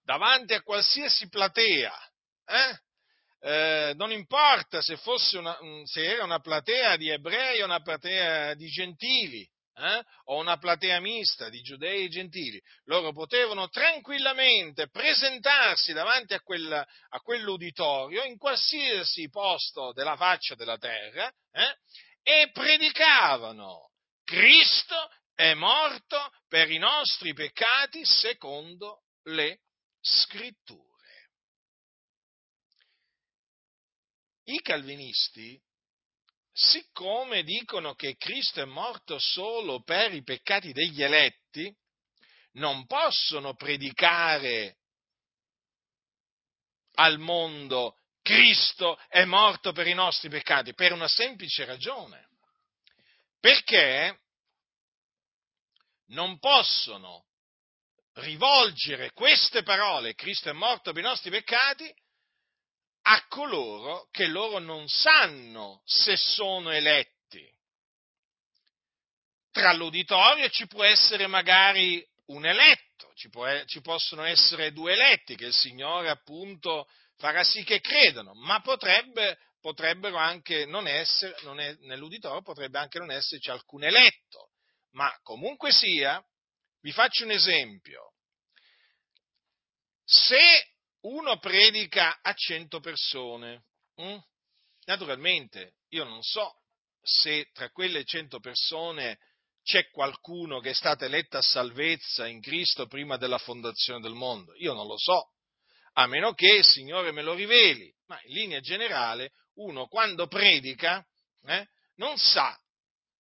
[0.05, 1.93] davanti a qualsiasi platea,
[2.47, 2.81] eh?
[3.41, 4.99] Eh, non importa se,
[5.33, 9.49] una, se, era una platea di ebrei o una platea di gentili,
[9.79, 16.41] eh, o una platea mista di giudei e gentili, loro potevano tranquillamente presentarsi davanti a,
[16.41, 21.77] quel, a quell'uditorio in qualsiasi posto della faccia della terra eh,
[22.23, 23.93] e predicavano
[24.25, 29.61] Cristo è morto per i nostri peccati secondo le
[30.01, 30.87] scritture.
[34.45, 35.59] I calvinisti
[36.59, 41.73] siccome dicono che Cristo è morto solo per i peccati degli eletti,
[42.55, 44.79] non possono predicare
[46.95, 52.29] al mondo Cristo è morto per i nostri peccati, per una semplice ragione.
[53.39, 54.19] Perché
[56.09, 57.27] non possono
[58.15, 61.95] rivolgere queste parole, Cristo è morto per i nostri peccati,
[63.11, 67.47] a coloro che loro non sanno se sono eletti.
[69.51, 75.37] Tra l'uditorio ci può essere magari un eletto, ci, può, ci possono essere due eletti
[75.37, 81.61] che il Signore appunto farà sì che credano, ma potrebbe, potrebbero anche non essere, non
[81.61, 84.51] è, nell'uditorio potrebbe anche non esserci alcun eletto,
[84.93, 86.23] ma comunque sia,
[86.83, 88.13] vi faccio un esempio.
[90.05, 93.65] Se uno predica a cento persone.
[93.97, 94.19] Hm?
[94.85, 96.53] Naturalmente, io non so
[97.03, 99.19] se tra quelle cento persone
[99.63, 104.55] c'è qualcuno che è stato eletto a salvezza in Cristo prima della fondazione del mondo.
[104.57, 105.33] Io non lo so,
[105.95, 111.05] a meno che il Signore me lo riveli, ma in linea generale uno quando predica
[111.45, 112.59] eh, non sa,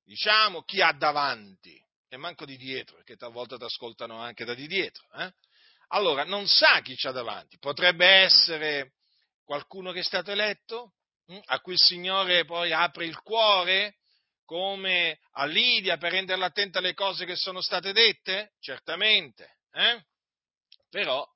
[0.05, 4.67] diciamo, chi ha davanti e manco di dietro, perché talvolta ti ascoltano anche da di
[4.67, 5.07] dietro.
[5.19, 5.31] Eh?
[5.89, 8.93] Allora, non sa chi c'ha davanti, potrebbe essere
[9.45, 10.93] qualcuno che è stato eletto,
[11.27, 13.97] hm, a cui il Signore poi apre il cuore,
[14.45, 18.53] come a Lidia per renderla attenta alle cose che sono state dette?
[18.61, 20.03] Certamente, eh?
[20.89, 21.27] però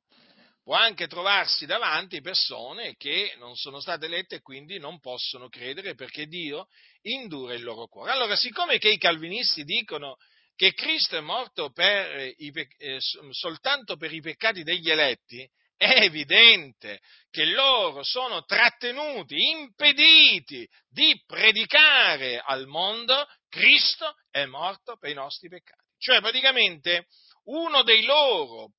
[0.62, 5.94] può anche trovarsi davanti persone che non sono state elette e quindi non possono credere
[5.94, 6.68] perché Dio
[7.02, 8.12] indura il loro cuore.
[8.12, 10.16] Allora, siccome che i calvinisti dicono
[10.62, 12.98] che Cristo è morto per i, eh,
[13.30, 15.44] soltanto per i peccati degli eletti,
[15.76, 25.10] è evidente che loro sono trattenuti, impediti di predicare al mondo Cristo è morto per
[25.10, 25.82] i nostri peccati.
[25.98, 27.08] Cioè praticamente
[27.46, 28.70] uno dei loro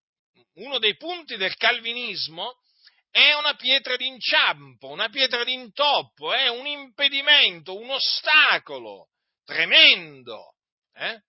[0.59, 2.59] uno dei punti del calvinismo
[3.09, 9.09] è una pietra d'inciampo, una pietra d'intoppo, è un impedimento, un ostacolo
[9.43, 10.53] tremendo,
[10.93, 11.21] eh?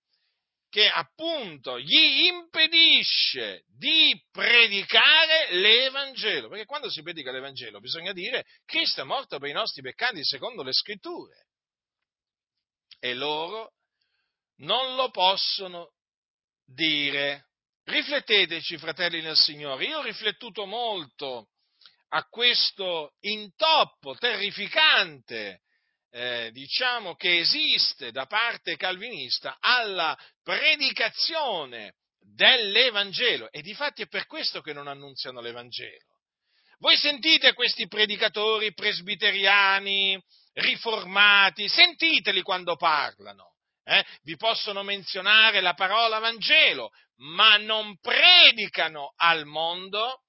[0.75, 9.03] Che appunto gli impedisce di predicare l'Evangelo, perché quando si predica l'Evangelo bisogna dire Cristo
[9.03, 11.47] è morto per i nostri peccati secondo le scritture.
[12.99, 13.75] E loro
[14.63, 15.93] non lo possono
[16.65, 17.51] dire.
[17.85, 21.51] Rifletteteci, fratelli nel Signore, io ho riflettuto molto
[22.09, 25.63] a questo intoppo terrificante,
[26.15, 34.61] eh, diciamo, che esiste da parte calvinista alla predicazione dell'Evangelo e difatti è per questo
[34.61, 36.21] che non annunziano l'Evangelo.
[36.79, 40.23] Voi sentite questi predicatori presbiteriani,
[40.53, 49.47] riformati, sentiteli quando parlano eh, vi possono menzionare la parola Vangelo, ma non predicano al
[49.47, 50.23] mondo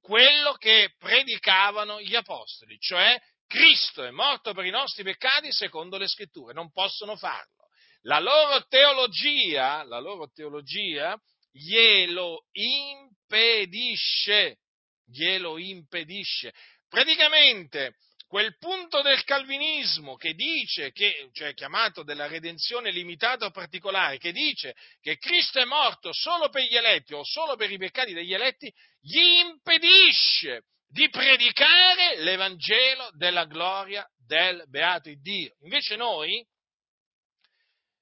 [0.00, 6.06] quello che predicavano gli apostoli, cioè Cristo è morto per i nostri peccati secondo le
[6.06, 7.66] scritture, non possono farlo.
[8.02, 14.58] La loro teologia, la loro teologia glielo impedisce,
[15.04, 16.54] glielo impedisce.
[16.88, 17.96] Praticamente
[18.28, 24.30] quel punto del calvinismo che dice, che, cioè chiamato della redenzione limitata o particolare, che
[24.30, 28.32] dice che Cristo è morto solo per gli eletti o solo per i peccati degli
[28.32, 35.54] eletti, gli impedisce di predicare l'Evangelo della gloria del beato Dio.
[35.62, 36.44] Invece noi,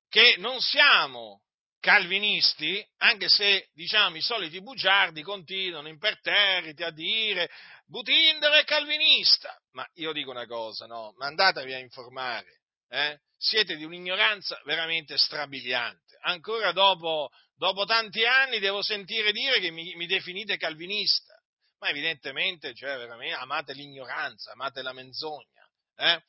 [0.08, 1.42] che non siamo
[1.80, 7.48] calvinisti, anche se diciamo i soliti bugiardi continuano imperterriti a dire
[7.88, 13.18] Butindero è calvinista, ma io dico una cosa, no, ma andatevi a informare, eh?
[13.38, 16.18] siete di un'ignoranza veramente strabiliante.
[16.20, 21.37] Ancora dopo, dopo, tanti anni devo sentire dire che mi, mi definite calvinista,
[21.78, 22.92] ma evidentemente cioè,
[23.32, 25.68] amate l'ignoranza, amate la menzogna.
[25.96, 26.22] Eh?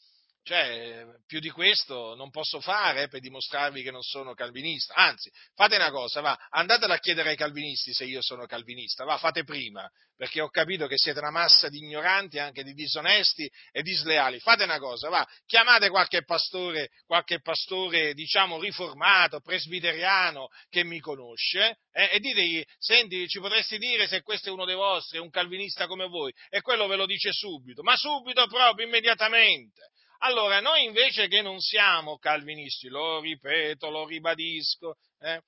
[0.44, 4.96] Cioè, più di questo non posso fare per dimostrarvi che non sono calvinista.
[4.96, 9.18] Anzi, fate una cosa, va, andatela a chiedere ai calvinisti se io sono calvinista, va,
[9.18, 13.82] fate prima, perché ho capito che siete una massa di ignoranti, anche di disonesti e
[13.84, 14.40] di sleali.
[14.40, 21.78] Fate una cosa, va, chiamate qualche pastore, qualche pastore, diciamo, riformato, presbiteriano, che mi conosce,
[21.92, 25.30] eh, e ditegli, senti, ci potresti dire se questo è uno dei vostri, è un
[25.30, 29.92] calvinista come voi, e quello ve lo dice subito, ma subito proprio, immediatamente.
[30.22, 35.42] Allora, noi invece che non siamo calvinisti, lo ripeto, lo ribadisco, eh,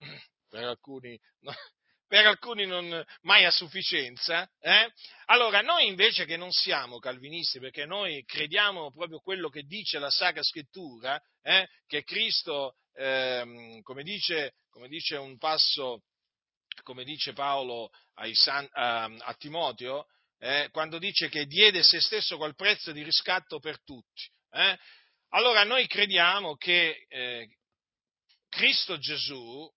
[0.48, 1.52] per, alcuni, no,
[2.06, 4.92] per alcuni non mai a sufficienza, eh,
[5.26, 10.10] allora noi invece che non siamo calvinisti, perché noi crediamo proprio quello che dice la
[10.10, 16.02] Sacra Scrittura, eh, che Cristo, ehm, come dice, come dice un passo,
[16.82, 17.90] come dice Paolo
[18.32, 20.06] San, a, a Timoteo,
[20.40, 24.28] eh, quando dice che diede se stesso quel prezzo di riscatto per tutti.
[24.50, 24.78] Eh?
[25.28, 27.48] Allora noi crediamo che eh,
[28.48, 29.70] Cristo Gesù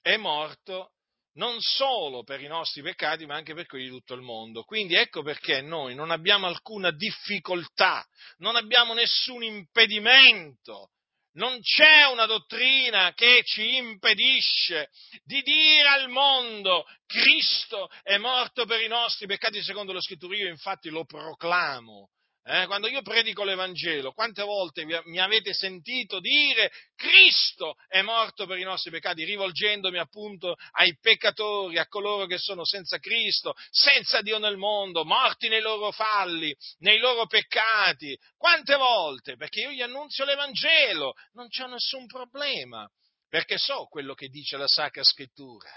[0.00, 0.92] è morto
[1.34, 4.64] non solo per i nostri peccati, ma anche per quelli di tutto il mondo.
[4.64, 8.04] Quindi ecco perché noi non abbiamo alcuna difficoltà,
[8.38, 10.90] non abbiamo nessun impedimento
[11.38, 14.90] non c'è una dottrina che ci impedisce
[15.24, 20.36] di dire al mondo Cristo è morto per i nostri peccati secondo lo scrittura.
[20.36, 22.10] Io infatti lo proclamo.
[22.50, 28.56] Eh, quando io predico l'Evangelo, quante volte mi avete sentito dire Cristo è morto per
[28.56, 34.38] i nostri peccati, rivolgendomi appunto ai peccatori, a coloro che sono senza Cristo, senza Dio
[34.38, 38.18] nel mondo, morti nei loro falli, nei loro peccati.
[38.38, 39.36] Quante volte?
[39.36, 42.88] Perché io gli annunzio l'Evangelo, non c'è nessun problema,
[43.28, 45.68] perché so quello che dice la Sacra Scrittura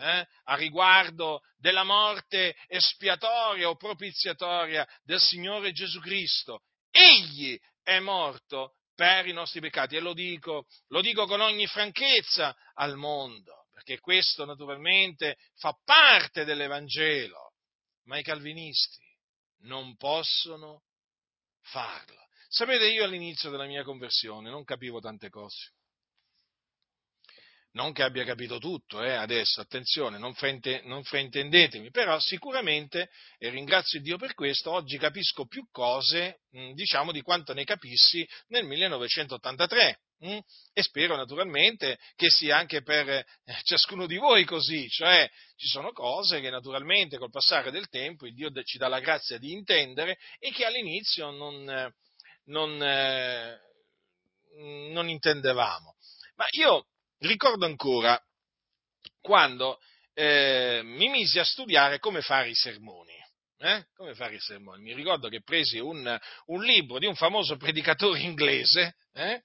[0.00, 6.62] eh, a riguardo della morte espiatoria o propiziatoria del Signore Gesù Cristo.
[6.90, 12.56] Egli è morto per i nostri peccati e lo dico, lo dico con ogni franchezza
[12.74, 17.52] al mondo, perché questo naturalmente fa parte dell'Evangelo,
[18.04, 19.04] ma i calvinisti
[19.62, 20.82] non possono
[21.62, 22.28] farlo.
[22.48, 25.74] Sapete, io all'inizio della mia conversione non capivo tante cose
[27.72, 33.48] non che abbia capito tutto, eh, adesso, attenzione, non, frainte, non fraintendetemi, però sicuramente, e
[33.50, 38.64] ringrazio Dio per questo, oggi capisco più cose, mh, diciamo, di quanto ne capissi nel
[38.64, 40.00] 1983.
[40.22, 40.38] Mh?
[40.74, 43.26] E spero naturalmente che sia anche per eh,
[43.62, 48.34] ciascuno di voi così, cioè ci sono cose che naturalmente col passare del tempo il
[48.34, 51.90] Dio ci dà la grazia di intendere e che all'inizio non,
[52.44, 53.60] non, eh,
[54.92, 55.94] non intendevamo.
[56.34, 56.84] Ma io
[57.20, 58.20] ricordo ancora
[59.20, 59.78] quando
[60.14, 63.18] eh, mi misi a studiare come fare i sermoni.
[63.58, 63.84] Eh?
[63.94, 64.82] Come fare i sermoni?
[64.82, 69.42] Mi ricordo che presi un, un libro di un famoso predicatore inglese, eh?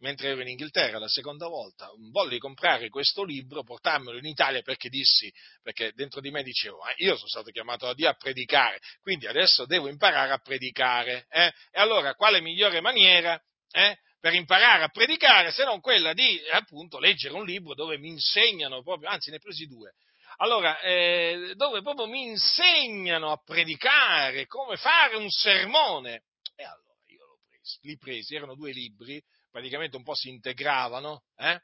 [0.00, 4.90] mentre ero in Inghilterra la seconda volta, volli comprare questo libro, portarmelo in Italia perché
[4.90, 8.78] dissi, perché dentro di me dicevo, ah, io sono stato chiamato da Dio a predicare,
[9.00, 11.26] quindi adesso devo imparare a predicare.
[11.30, 11.46] Eh?
[11.70, 13.40] E allora quale migliore maniera
[13.70, 18.08] eh, per imparare a predicare se non quella di appunto leggere un libro dove mi
[18.08, 19.94] insegnano proprio, anzi ne ho presi due,
[20.38, 26.24] allora, eh, dove proprio mi insegnano a predicare, come fare un sermone.
[26.56, 31.22] E allora io l'ho preso, li presi, erano due libri, praticamente un po' si integravano,
[31.36, 31.60] eh?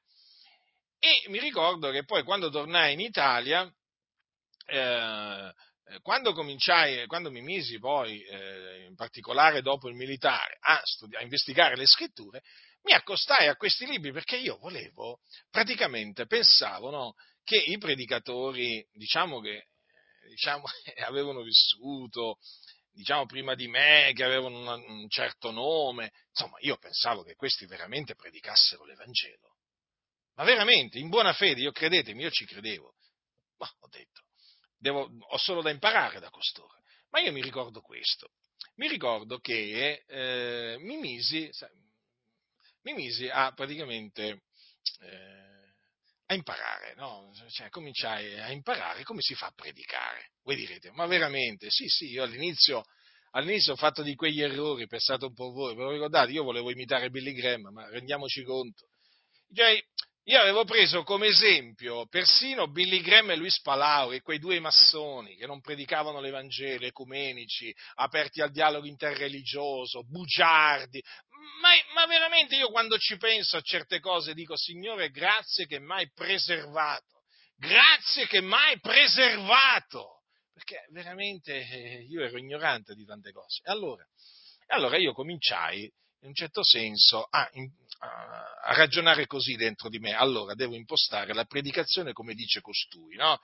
[1.01, 3.69] e mi ricordo che poi quando tornai in Italia,
[4.67, 5.53] eh,
[6.03, 11.23] quando cominciai, quando mi misi poi, eh, in particolare dopo il militare, a, studi- a,
[11.23, 12.43] investigare le scritture,
[12.83, 15.21] mi accostai a questi libri perché io volevo,
[15.51, 17.15] praticamente pensavo no,
[17.45, 19.67] che i predicatori, diciamo che
[20.29, 20.65] diciamo,
[21.07, 22.39] avevano vissuto,
[22.91, 27.67] diciamo prima di me, che avevano una, un certo nome, insomma io pensavo che questi
[27.67, 29.57] veramente predicassero l'Evangelo.
[30.35, 32.95] Ma veramente, in buona fede, io credetemi, io ci credevo.
[33.59, 34.23] Ma ho detto,
[34.83, 36.83] devo, ho solo da imparare da costoro.
[37.11, 38.31] Ma io mi ricordo questo,
[38.77, 41.49] mi ricordo che eh, mi, misi,
[42.83, 44.43] mi, misi, a praticamente
[45.01, 45.53] eh,
[46.27, 47.31] a imparare, no?
[47.51, 50.31] cioè, cominciai a imparare come si fa a predicare.
[50.43, 51.71] Voi direte, ma veramente?
[51.71, 52.83] Sì, sì, io all'inizio,
[53.33, 56.71] all'inizio ho fatto di quegli errori, pensate un po' voi, ve lo ricordate, io volevo
[56.71, 58.89] imitare Billy Graham, ma rendiamoci conto.
[59.55, 59.81] Cioè,
[60.25, 65.35] io avevo preso come esempio persino Billy Graham e Luis Palau, e quei due massoni
[65.35, 71.03] che non predicavano l'Evangelo, ecumenici, aperti al dialogo interreligioso, bugiardi.
[71.61, 76.09] Ma, ma, veramente io quando ci penso a certe cose dico, Signore, grazie che mai
[76.13, 77.25] preservato,
[77.57, 83.61] grazie che mai preservato, perché veramente eh, io ero ignorante di tante cose.
[83.65, 84.07] E allora,
[84.69, 87.51] allora io cominciai in un certo senso a,
[88.03, 90.13] a, ragionare così dentro di me.
[90.13, 93.39] Allora devo impostare la predicazione come dice costui, no?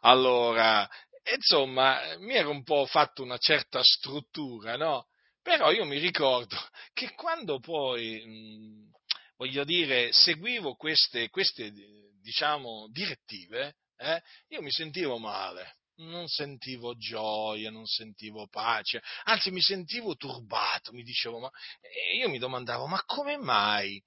[0.00, 0.88] Allora,
[1.34, 5.08] insomma, mi ero un po' fatto una certa struttura, no?
[5.42, 6.56] Però io mi ricordo
[6.92, 8.90] che quando poi, mh,
[9.36, 11.72] voglio dire, seguivo queste, queste
[12.20, 19.60] diciamo, direttive, eh, io mi sentivo male non sentivo gioia, non sentivo pace, anzi mi
[19.60, 24.02] sentivo turbato, mi dicevo, ma e io mi domandavo, ma come mai?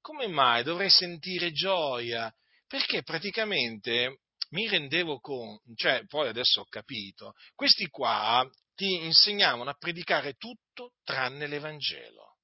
[0.00, 2.32] Come mai dovrei sentire gioia?
[2.66, 4.20] Perché praticamente
[4.50, 10.94] mi rendevo conto, cioè poi adesso ho capito, questi qua ti insegnavano a predicare tutto
[11.04, 12.38] tranne l'Evangelo.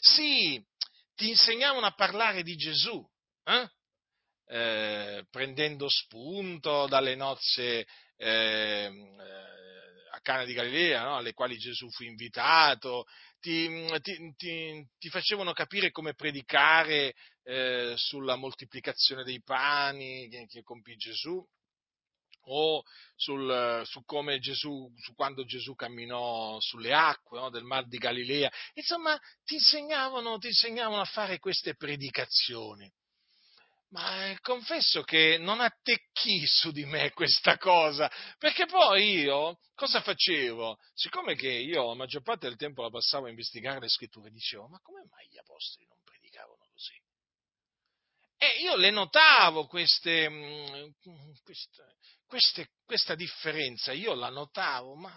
[0.00, 0.62] Sì,
[1.14, 3.02] ti insegnavano a parlare di Gesù,
[3.44, 3.68] eh?
[4.46, 7.86] Eh, prendendo spunto dalle nozze
[8.16, 8.90] eh,
[10.10, 11.16] a Cana di Galilea, no?
[11.16, 13.04] alle quali Gesù fu invitato,
[13.40, 20.62] ti, ti, ti, ti facevano capire come predicare eh, sulla moltiplicazione dei pani che, che
[20.62, 21.44] compì Gesù,
[22.46, 22.82] o
[23.16, 28.50] sul, su come Gesù, su quando Gesù camminò sulle acque no, del Mar di Galilea.
[28.74, 32.90] Insomma, ti insegnavano, ti insegnavano a fare queste predicazioni
[33.94, 40.00] ma eh, confesso che non attecchì su di me questa cosa, perché poi io cosa
[40.02, 40.76] facevo?
[40.92, 44.66] Siccome che io la maggior parte del tempo la passavo a investigare le scritture, dicevo,
[44.66, 47.00] ma come mai gli apostoli non predicavano così?
[48.36, 50.90] E io le notavo queste, mm,
[51.44, 55.16] queste, queste, questa differenza, io la notavo, ma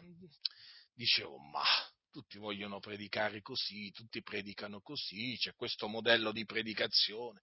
[0.93, 1.65] dicevo, ma
[2.11, 7.41] tutti vogliono predicare così, tutti predicano così, c'è questo modello di predicazione.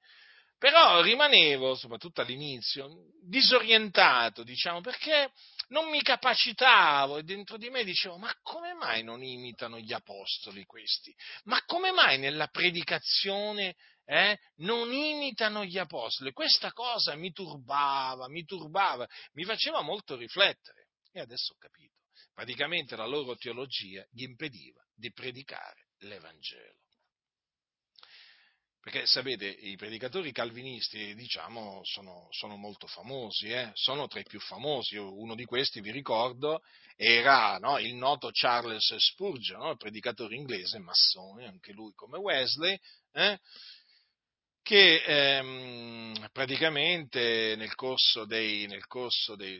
[0.58, 2.88] Però rimanevo, soprattutto all'inizio,
[3.20, 5.30] disorientato, diciamo, perché
[5.68, 10.64] non mi capacitavo e dentro di me dicevo, ma come mai non imitano gli apostoli
[10.64, 11.14] questi?
[11.44, 13.74] Ma come mai nella predicazione
[14.06, 16.32] eh, non imitano gli apostoli?
[16.32, 20.88] Questa cosa mi turbava, mi turbava, mi faceva molto riflettere.
[21.12, 21.92] E adesso ho capito.
[22.32, 26.83] Praticamente la loro teologia gli impediva di predicare l'Evangelo.
[28.84, 33.70] Perché sapete, i predicatori calvinisti, diciamo, sono, sono molto famosi, eh?
[33.72, 34.96] sono tra i più famosi.
[34.96, 36.60] Uno di questi, vi ricordo,
[36.94, 39.70] era no, il noto Charles Spurgeon, no?
[39.70, 42.78] il predicatore inglese, massone, anche lui come Wesley,
[43.12, 43.38] eh?
[44.60, 49.58] che ehm, praticamente nel corso, dei, nel corso dei,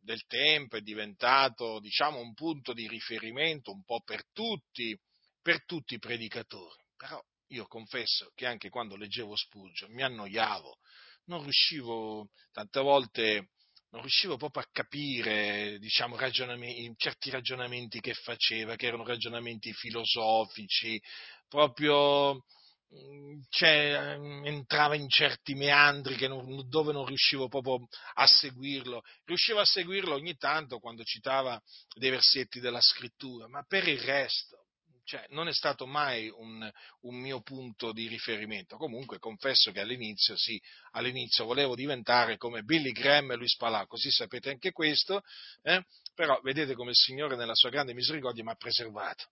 [0.00, 4.98] del tempo è diventato, diciamo, un punto di riferimento un po' per tutti,
[5.42, 6.82] per tutti i predicatori.
[6.96, 10.78] Però io confesso che anche quando leggevo Spurgeon mi annoiavo,
[11.26, 13.48] non riuscivo, tante volte
[13.94, 21.00] non riuscivo proprio a capire, diciamo, ragionamenti, certi ragionamenti che faceva, che erano ragionamenti filosofici,
[21.48, 22.44] proprio
[22.92, 29.00] mm, cioè, entrava in certi meandri non, dove non riuscivo proprio a seguirlo.
[29.24, 31.60] Riuscivo a seguirlo ogni tanto quando citava
[31.94, 34.63] dei versetti della scrittura, ma per il resto
[35.04, 36.70] cioè, non è stato mai un,
[37.02, 38.76] un, mio punto di riferimento.
[38.76, 40.60] Comunque confesso che all'inizio, sì,
[40.92, 45.22] all'inizio volevo diventare come Billy Graham e Luis Palà, così sapete anche questo,
[45.62, 45.84] eh?
[46.14, 49.24] però vedete come il Signore nella sua grande misericordia mi ha preservato.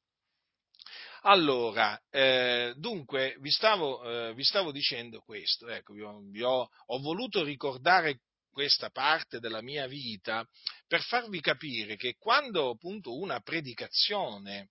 [1.24, 6.68] Allora, eh, dunque, vi stavo, eh, vi stavo, dicendo questo, ecco, vi ho, vi ho,
[6.86, 10.46] ho voluto ricordare questa parte della mia vita
[10.86, 14.70] per farvi capire che quando appunto una predicazione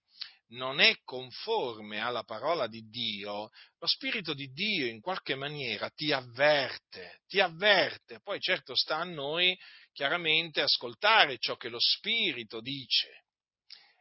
[0.52, 6.12] non è conforme alla parola di Dio, lo Spirito di Dio in qualche maniera ti
[6.12, 8.20] avverte, ti avverte.
[8.22, 9.58] Poi certo sta a noi
[9.91, 13.24] chiaramente ascoltare ciò che lo Spirito dice.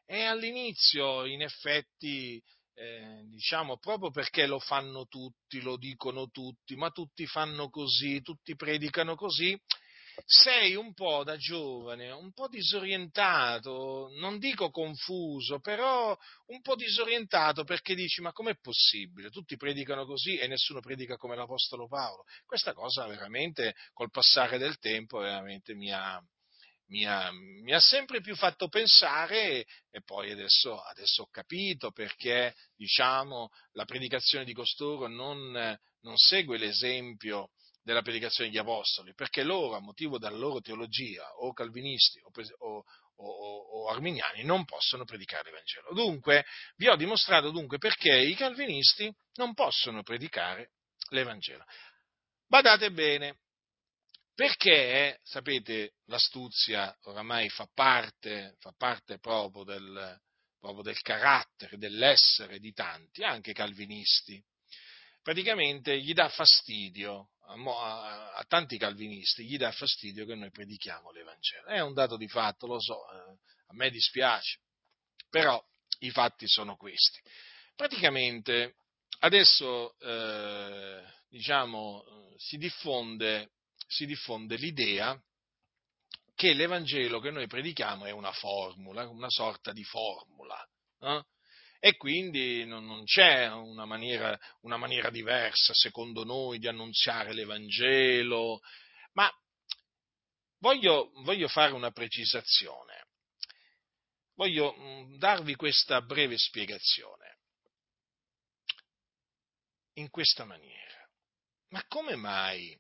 [0.06, 2.42] E all'inizio, in effetti,
[2.74, 8.56] eh, diciamo proprio perché lo fanno tutti, lo dicono tutti, ma tutti fanno così, tutti
[8.56, 9.56] predicano così,
[10.26, 16.16] sei un po' da giovane, un po' disorientato, non dico confuso, però
[16.46, 19.30] un po' disorientato perché dici ma com'è possibile?
[19.30, 22.24] Tutti predicano così e nessuno predica come l'Apostolo Paolo.
[22.44, 26.20] Questa cosa veramente col passare del tempo veramente mi ha,
[26.90, 32.54] mi ha, mi ha sempre più fatto pensare e poi adesso, adesso ho capito perché
[32.76, 35.50] diciamo, la predicazione di costoro non,
[36.00, 37.50] non segue l'esempio
[37.82, 42.84] della predicazione degli apostoli, perché loro, a motivo della loro teologia, o calvinisti o, o,
[43.16, 45.92] o, o arminiani, non possono predicare l'Evangelo.
[45.94, 46.44] Dunque,
[46.76, 50.72] vi ho dimostrato dunque perché i calvinisti non possono predicare
[51.10, 51.64] l'Evangelo.
[52.46, 53.38] Badate bene,
[54.34, 60.18] perché, sapete, l'astuzia oramai fa parte, fa parte proprio, del,
[60.58, 64.42] proprio del carattere, dell'essere di tanti, anche calvinisti.
[65.22, 71.66] Praticamente gli dà fastidio a, a, tanti calvinisti gli dà fastidio che noi predichiamo l'Evangelo.
[71.66, 74.60] È un dato di fatto, lo so, eh, a me dispiace,
[75.28, 75.62] però
[76.00, 77.20] i fatti sono questi.
[77.74, 78.76] Praticamente
[79.20, 83.52] adesso eh, diciamo, si, diffonde,
[83.86, 85.20] si diffonde l'idea
[86.34, 90.68] che l'Evangelo che noi predichiamo è una formula, una sorta di formula.
[91.00, 91.22] Eh?
[91.80, 98.60] E quindi non, non c'è una maniera, una maniera diversa, secondo noi, di annunziare l'Evangelo,
[99.14, 99.32] ma
[100.58, 103.06] voglio, voglio fare una precisazione,
[104.34, 107.38] voglio mm, darvi questa breve spiegazione.
[109.94, 111.08] In questa maniera.
[111.70, 112.78] Ma come mai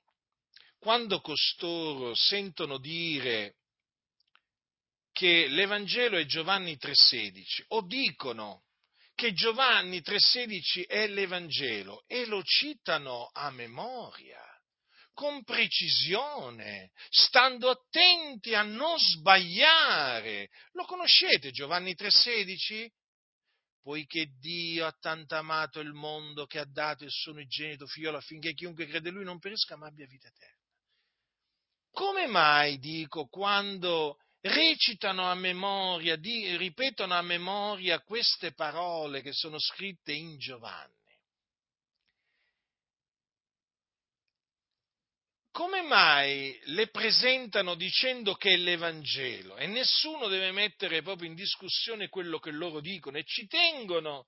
[0.78, 3.56] quando costoro sentono dire
[5.12, 8.64] che l'Evangelo è Giovanni 3,16 o dicono
[9.20, 14.40] che Giovanni 3,16 è l'Evangelo e lo citano a memoria,
[15.12, 20.48] con precisione, stando attenti a non sbagliare.
[20.72, 22.88] Lo conoscete Giovanni 3,16?
[23.82, 28.52] poiché Dio ha tanto amato il mondo che ha dato il suo unigenito figlio affinché
[28.52, 30.54] chiunque crede in lui non perisca ma abbia vita eterna.
[31.90, 39.58] Come mai, dico, quando recitano a memoria, di, ripetono a memoria queste parole che sono
[39.58, 40.98] scritte in Giovanni?
[45.60, 52.08] come mai le presentano dicendo che è l'Evangelo e nessuno deve mettere proprio in discussione
[52.08, 54.26] quello che loro dicono e ci tengono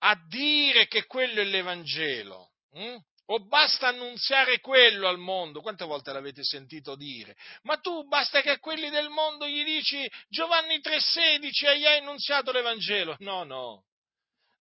[0.00, 2.50] a dire che quello è l'Evangelo?
[2.72, 2.96] Hm?
[3.30, 5.60] O basta annunziare quello al mondo?
[5.60, 7.36] Quante volte l'avete sentito dire?
[7.62, 11.98] Ma tu basta che a quelli del mondo gli dici Giovanni 3,16 e gli hai
[11.98, 13.16] annunziato l'Evangelo?
[13.18, 13.84] No, no.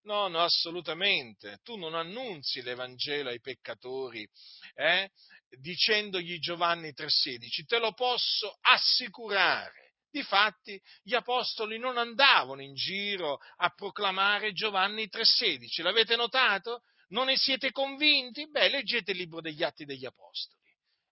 [0.03, 1.59] No, no, assolutamente.
[1.63, 4.28] Tu non annunzi l'Evangelo ai peccatori,
[4.76, 5.11] eh?
[5.59, 9.93] dicendogli Giovanni 3,16, te lo posso assicurare.
[10.09, 16.84] Difatti gli apostoli non andavano in giro a proclamare Giovanni 3,16, l'avete notato?
[17.10, 18.49] Non ne siete convinti?
[18.49, 20.62] Beh, leggete il libro degli Atti degli Apostoli.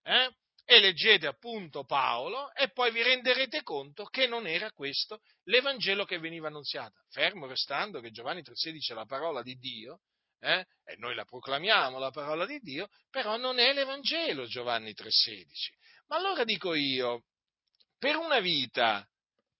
[0.03, 0.33] Eh?
[0.67, 6.17] E leggete appunto Paolo e poi vi renderete conto che non era questo l'Evangelo che
[6.17, 7.03] veniva annunziato.
[7.09, 10.01] Fermo restando che Giovanni 3,16 è la parola di Dio,
[10.39, 10.65] eh?
[10.83, 15.43] e noi la proclamiamo la parola di Dio, però non è l'Evangelo Giovanni 3,16.
[16.07, 17.25] Ma allora dico io,
[17.97, 19.07] per una vita,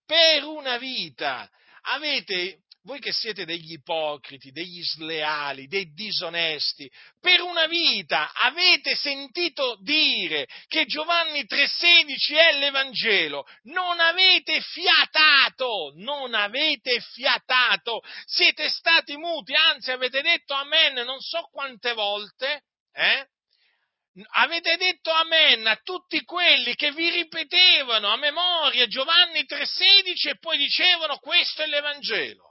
[0.04, 1.48] per una vita,
[1.82, 6.88] avete voi che siete degli ipocriti, degli sleali, dei disonesti,
[7.20, 16.34] per una vita avete sentito dire che Giovanni 3,16 è l'Evangelo, non avete fiatato, non
[16.34, 22.62] avete fiatato, siete stati muti, anzi avete detto amen non so quante volte,
[22.92, 23.26] eh?
[24.34, 30.56] avete detto amen a tutti quelli che vi ripetevano a memoria Giovanni 3,16 e poi
[30.56, 32.45] dicevano questo è l'Evangelo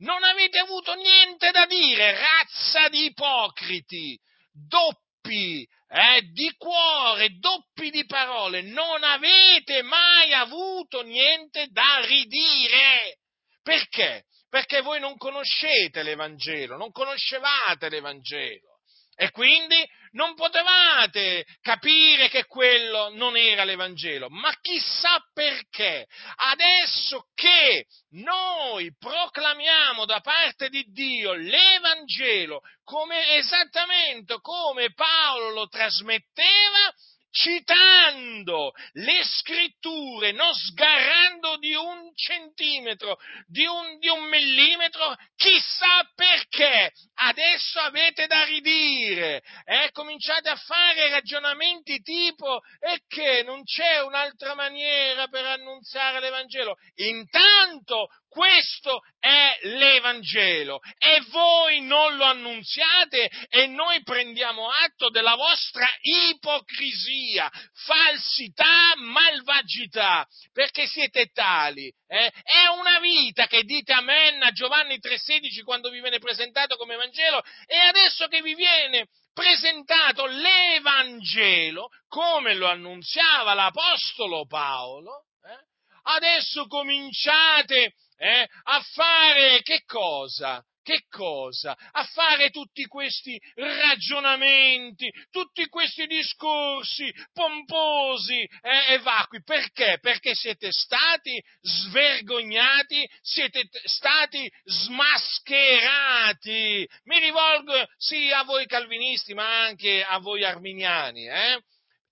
[0.00, 4.18] non avete avuto niente da dire, razza di ipocriti,
[4.52, 13.18] doppi, eh, di cuore, doppi di parole, non avete mai avuto niente da ridire.
[13.62, 14.24] Perché?
[14.48, 18.69] Perché voi non conoscete l'Evangelo, non conoscevate l'Evangelo.
[19.22, 26.06] E quindi non potevate capire che quello non era l'Evangelo, ma chissà perché.
[26.36, 36.90] Adesso che noi proclamiamo da parte di Dio l'Evangelo come, esattamente come Paolo lo trasmetteva,
[37.30, 46.92] citando le scritture, non sgarrando di un centimetro, di un, di un, millimetro, chissà perché.
[47.14, 49.90] Adesso avete da ridire, eh?
[49.92, 56.76] cominciate a fare ragionamenti tipo e che non c'è un'altra maniera per annunziare l'Evangelo.
[56.96, 65.86] Intanto questo è l'Evangelo e voi non lo annunziate e noi prendiamo atto della vostra
[66.00, 71.92] ipocrisia, falsità, malvagità, perché siete tali.
[72.06, 72.30] Eh?
[72.42, 77.42] È una vita che dite amen a Giovanni 3,16 quando vi viene presentato come Vangelo
[77.66, 86.12] e adesso che vi viene presentato l'Evangelo come lo annunziava l'Apostolo Paolo, eh?
[86.14, 90.62] adesso cominciate eh, a fare che cosa?
[90.82, 91.74] Che cosa?
[91.92, 99.42] A fare tutti questi ragionamenti, tutti questi discorsi pomposi eh, e vacui.
[99.42, 99.98] Perché?
[100.00, 105.66] Perché siete stati svergognati, siete stati smascherati.
[107.04, 111.26] Mi rivolgo sì a voi calvinisti, ma anche a voi arminiani.
[111.26, 111.62] Eh?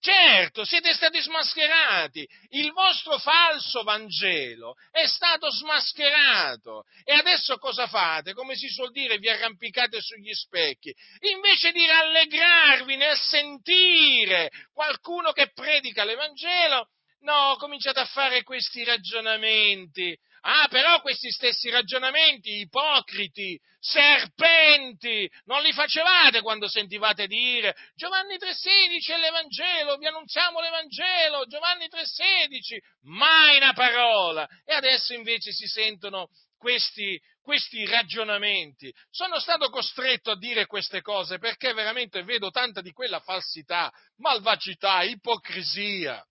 [0.00, 6.84] Certo, siete stati smascherati, il vostro falso Vangelo è stato smascherato.
[7.02, 8.32] E adesso cosa fate?
[8.32, 10.94] Come si suol dire, vi arrampicate sugli specchi,
[11.32, 16.90] invece di rallegrarvi nel sentire qualcuno che predica l'Evangelo,
[17.22, 25.72] no, cominciate a fare questi ragionamenti Ah, però questi stessi ragionamenti, ipocriti, serpenti, non li
[25.72, 33.72] facevate quando sentivate dire Giovanni 3,16 è l'Evangelo, vi annunziamo l'Evangelo, Giovanni 3,16, mai una
[33.72, 34.46] parola.
[34.64, 36.28] E adesso invece si sentono
[36.58, 38.92] questi, questi ragionamenti.
[39.10, 45.02] Sono stato costretto a dire queste cose perché veramente vedo tanta di quella falsità, malvagità,
[45.02, 46.22] ipocrisia.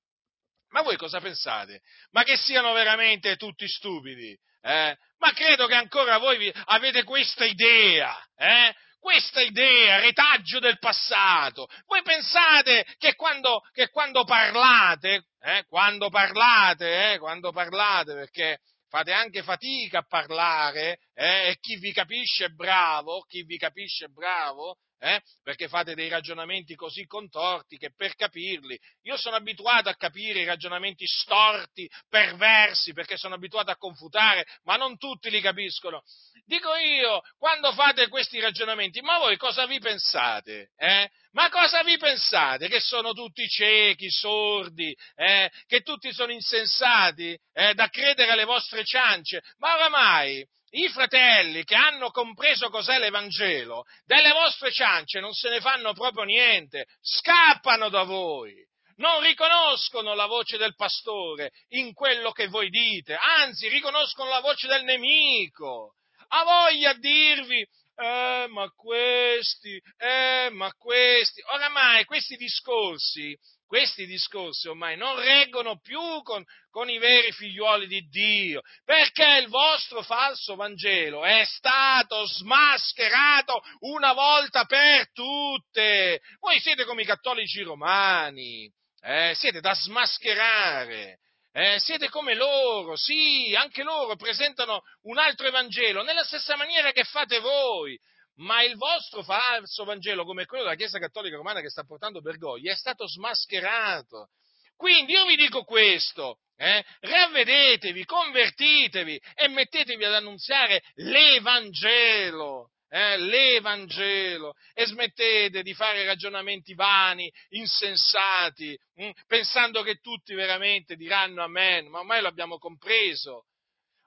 [0.78, 1.82] Ma voi cosa pensate?
[2.12, 4.38] Ma che siano veramente tutti stupidi?
[4.62, 4.96] Eh?
[5.18, 8.76] Ma credo che ancora voi avete questa idea, eh?
[9.00, 11.68] questa idea, retaggio del passato.
[11.88, 19.14] Voi pensate che quando, che quando parlate, eh, quando parlate, eh, quando parlate, perché fate
[19.14, 24.10] anche fatica a parlare, eh, e chi vi capisce è bravo, chi vi capisce è
[24.10, 25.22] bravo, eh?
[25.44, 30.46] perché fate dei ragionamenti così contorti che per capirli, io sono abituato a capire i
[30.46, 36.02] ragionamenti storti, perversi, perché sono abituato a confutare, ma non tutti li capiscono.
[36.46, 40.72] Dico io, quando fate questi ragionamenti, ma voi cosa vi pensate?
[40.78, 41.10] Eh?
[41.32, 42.68] Ma cosa vi pensate?
[42.68, 45.52] Che sono tutti ciechi, sordi, eh?
[45.68, 47.74] che tutti sono insensati eh?
[47.74, 49.44] da credere alle vostre ciance?
[49.58, 55.62] Ma oramai i fratelli che hanno compreso cos'è l'Evangelo, delle vostre ciance non se ne
[55.62, 58.54] fanno proprio niente, scappano da voi,
[58.98, 64.68] non riconoscono la voce del pastore in quello che voi dite, anzi riconoscono la voce
[64.68, 65.94] del nemico.
[66.30, 67.66] Ha voglia a dirvi,
[67.98, 71.42] eh, ma questi, eh, ma questi.
[71.48, 73.38] Oramai questi discorsi
[73.68, 76.42] questi discorsi ormai non reggono più con,
[76.72, 84.14] con, i veri figliuoli di Dio, perché il vostro falso Vangelo è stato smascherato una
[84.14, 86.22] volta per tutte.
[86.40, 88.72] Voi siete come i cattolici romani,
[89.02, 91.20] eh, siete da smascherare.
[91.60, 97.04] Eh, siete come loro, sì, anche loro presentano un altro Evangelo nella stessa maniera che
[97.04, 98.00] fate voi
[98.36, 102.68] ma il vostro falso Vangelo, come quello della Chiesa Cattolica Romana che sta portando Bergogli,
[102.68, 104.30] è stato smascherato.
[104.76, 106.86] Quindi io vi dico questo, eh?
[107.00, 112.70] ravvedetevi, convertitevi e mettetevi ad annunziare l'Evangelo.
[112.90, 120.96] Eh, l'Evangelo e smettete di fare ragionamenti vani, insensati, mh, mm, pensando che tutti veramente
[120.96, 123.46] diranno amen, ma ormai l'abbiamo compreso.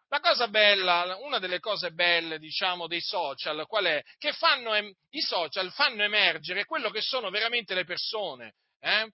[0.08, 4.02] La cosa bella, una delle cose belle, diciamo, dei social, qual è?
[4.18, 9.08] Che fanno, i social fanno emergere quello che sono veramente le persone, eh?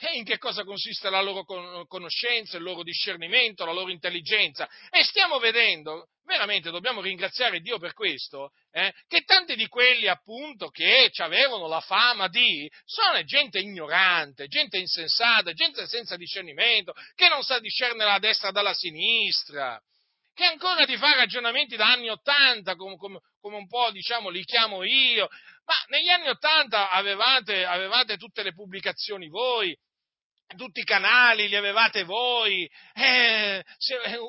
[0.00, 1.44] E in che cosa consiste la loro
[1.86, 4.68] conoscenza, il loro discernimento, la loro intelligenza.
[4.90, 10.68] E stiamo vedendo, veramente dobbiamo ringraziare Dio per questo, eh, che tanti di quelli appunto
[10.68, 17.42] che avevano la fama di, sono gente ignorante, gente insensata, gente senza discernimento, che non
[17.42, 19.82] sa discernere la destra dalla sinistra
[20.38, 24.44] che ancora ti fa ragionamenti da anni Ottanta, come, come, come, un po' diciamo li
[24.44, 25.26] chiamo io,
[25.64, 29.76] ma negli anni Ottanta avevate, avevate tutte le pubblicazioni voi,
[30.56, 33.62] tutti i canali li avevate voi, eh,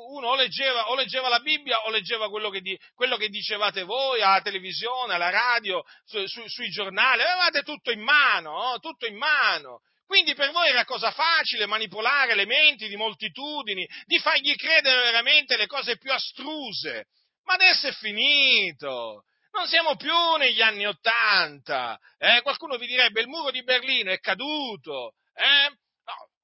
[0.10, 3.84] uno o leggeva, o leggeva, la Bibbia o leggeva quello che, di, quello che, dicevate
[3.84, 9.06] voi alla televisione, alla radio, su, su, sui giornali, avevate tutto in mano, oh, tutto
[9.06, 9.82] in mano.
[10.06, 15.56] Quindi per voi era cosa facile manipolare le menti di moltitudini, di fargli credere veramente
[15.56, 17.06] le cose più astruse.
[17.44, 19.26] Ma adesso è finito.
[19.52, 22.00] Non siamo più negli anni Ottanta.
[22.18, 22.42] Eh?
[22.42, 25.14] Qualcuno vi direbbe il muro di Berlino è caduto.
[25.34, 25.78] Eh?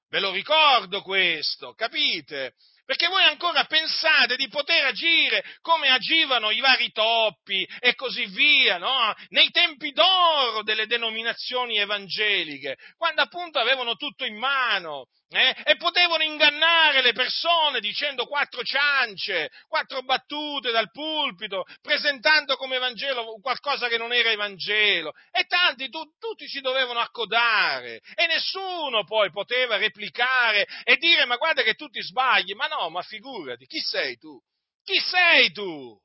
[0.09, 2.53] Ve lo ricordo questo, capite?
[2.85, 8.77] perché voi ancora pensate di poter agire come agivano i vari toppi e così via,
[8.77, 9.13] no?
[9.29, 15.55] Nei tempi d'oro delle denominazioni evangeliche, quando appunto avevano tutto in mano, eh?
[15.65, 23.39] e potevano ingannare le persone dicendo quattro ciance, quattro battute dal pulpito, presentando come Vangelo
[23.41, 29.31] qualcosa che non era Evangelo, e tanti, tu, tutti si dovevano accodare, e nessuno poi
[29.31, 33.79] poteva replicare e dire ma guarda che tu ti sbagli, ma no, ma figurati, chi
[33.79, 34.39] sei tu?
[34.83, 35.99] Chi sei tu?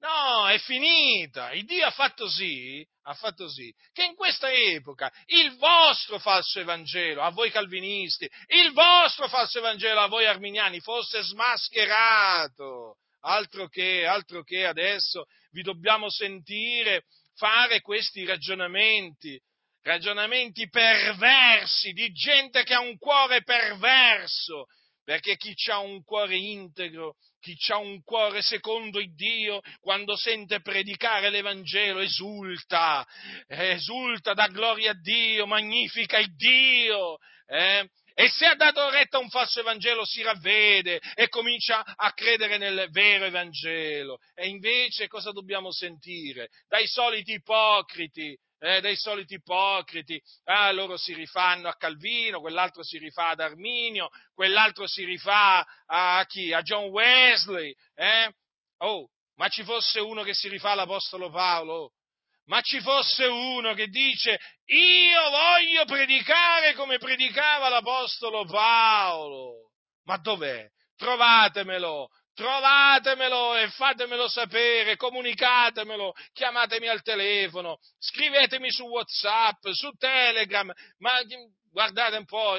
[0.00, 1.52] No, è finita.
[1.52, 6.60] Il Dio ha fatto sì, ha fatto sì, che in questa epoca il vostro falso
[6.60, 12.98] Evangelo, a voi calvinisti, il vostro falso Evangelo, a voi arminiani, fosse smascherato.
[13.22, 17.02] Altro che, altro che adesso vi dobbiamo sentire
[17.34, 19.40] fare questi ragionamenti,
[19.82, 24.66] ragionamenti perversi di gente che ha un cuore perverso,
[25.02, 30.60] perché chi ha un cuore integro chi ha un cuore secondo il Dio, quando sente
[30.60, 33.06] predicare l'Evangelo, esulta,
[33.46, 37.18] esulta, dà gloria a Dio, magnifica il Dio.
[37.46, 37.88] Eh?
[38.20, 42.58] E se ha dato retta a un falso Evangelo si ravvede e comincia a credere
[42.58, 44.18] nel vero Evangelo.
[44.34, 46.48] E invece cosa dobbiamo sentire?
[46.66, 52.98] Dai soliti ipocriti, eh, dei soliti ipocriti, ah, loro si rifanno a Calvino, quell'altro si
[52.98, 56.52] rifà ad Arminio, quell'altro si rifà a, chi?
[56.52, 58.32] A John Wesley, eh?
[58.78, 61.92] Oh, ma ci fosse uno che si rifà all'Apostolo Paolo,
[62.48, 69.70] ma ci fosse uno che dice io voglio predicare come predicava l'Apostolo Paolo.
[70.04, 70.66] Ma dov'è?
[70.96, 81.12] Trovatemelo, trovatemelo e fatemelo sapere, comunicatemelo, chiamatemi al telefono, scrivetemi su WhatsApp, su Telegram, ma
[81.70, 82.58] guardate un po',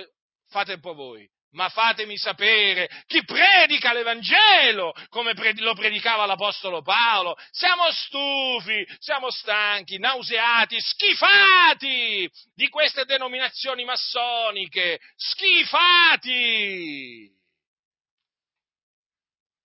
[0.49, 7.35] fate un po' voi, ma fatemi sapere chi predica l'Evangelo come lo predicava l'Apostolo Paolo.
[7.51, 16.57] Siamo stufi, siamo stanchi, nauseati, schifati di queste denominazioni massoniche, schifati.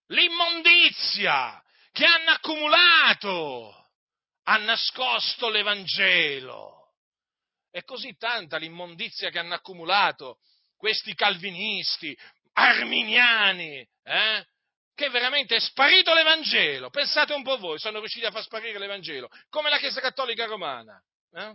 [0.08, 1.62] L'immondizia
[1.92, 3.88] che hanno accumulato
[4.44, 6.72] ha nascosto l'Evangelo.
[7.70, 10.38] È così tanta l'immondizia che hanno accumulato
[10.84, 12.14] questi calvinisti,
[12.52, 14.46] arminiani, eh?
[14.94, 16.90] che veramente è sparito l'Evangelo.
[16.90, 21.02] Pensate un po' voi, sono riusciti a far sparire l'Evangelo, come la Chiesa Cattolica Romana.
[21.32, 21.54] Eh?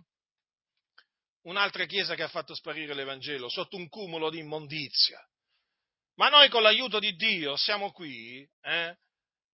[1.44, 5.24] Un'altra Chiesa che ha fatto sparire l'Evangelo sotto un cumulo di immondizia.
[6.16, 8.98] Ma noi con l'aiuto di Dio siamo qui eh,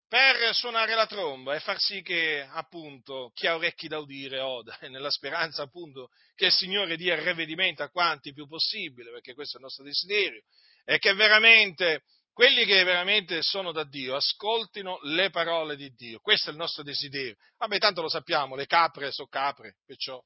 [0.07, 4.77] per suonare la tromba e far sì che appunto chi ha orecchi da udire oda,
[4.79, 9.33] e nella speranza appunto che il Signore dia il rivedimento a quanti più possibile, perché
[9.33, 10.41] questo è il nostro desiderio,
[10.83, 16.49] e che veramente quelli che veramente sono da Dio ascoltino le parole di Dio, questo
[16.49, 17.35] è il nostro desiderio.
[17.57, 20.21] Vabbè, tanto lo sappiamo, le capre sono capre, perciò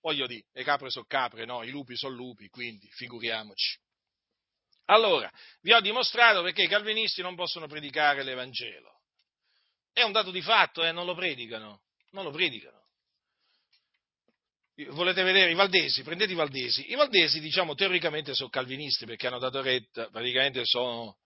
[0.00, 3.78] voglio dire, le capre sono capre, no, i lupi sono lupi, quindi figuriamoci.
[4.86, 5.30] Allora,
[5.60, 9.00] vi ho dimostrato perché i calvinisti non possono predicare l'Evangelo.
[9.92, 12.80] È un dato di fatto, eh, non lo predicano, non lo predicano.
[14.90, 16.02] Volete vedere i Valdesi?
[16.02, 16.90] Prendete i Valdesi.
[16.90, 21.18] I Valdesi, diciamo, teoricamente sono calvinisti perché hanno dato retta, praticamente, sono,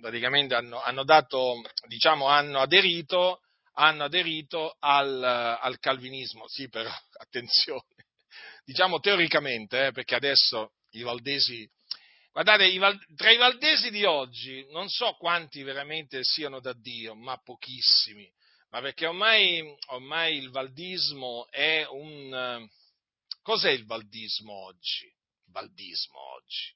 [0.00, 3.40] praticamente hanno, hanno, dato, diciamo, hanno aderito,
[3.72, 6.46] hanno aderito al, al, calvinismo.
[6.46, 7.82] Sì, però, attenzione,
[8.64, 11.68] diciamo teoricamente, eh, perché adesso i Valdesi
[12.34, 17.14] Guardate, i Val, tra i valdesi di oggi non so quanti veramente siano da Dio,
[17.14, 18.28] ma pochissimi.
[18.70, 22.68] Ma perché ormai, ormai il valdismo è un...
[23.40, 25.08] Cos'è il valdismo oggi?
[25.52, 26.74] Valdismo oggi.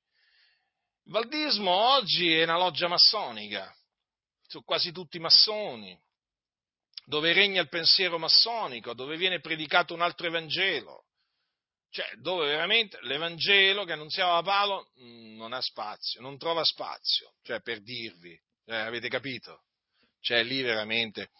[1.06, 3.74] Il valdismo oggi è una loggia massonica,
[4.46, 5.98] sono quasi tutti massoni,
[7.04, 11.07] dove regna il pensiero massonico, dove viene predicato un altro Evangelo
[11.90, 17.60] cioè, dove veramente l'Evangelo che annunziava Paolo mm, non ha spazio, non trova spazio, cioè
[17.60, 19.62] per dirvi, eh, avete capito?
[20.20, 21.30] Cioè, lì veramente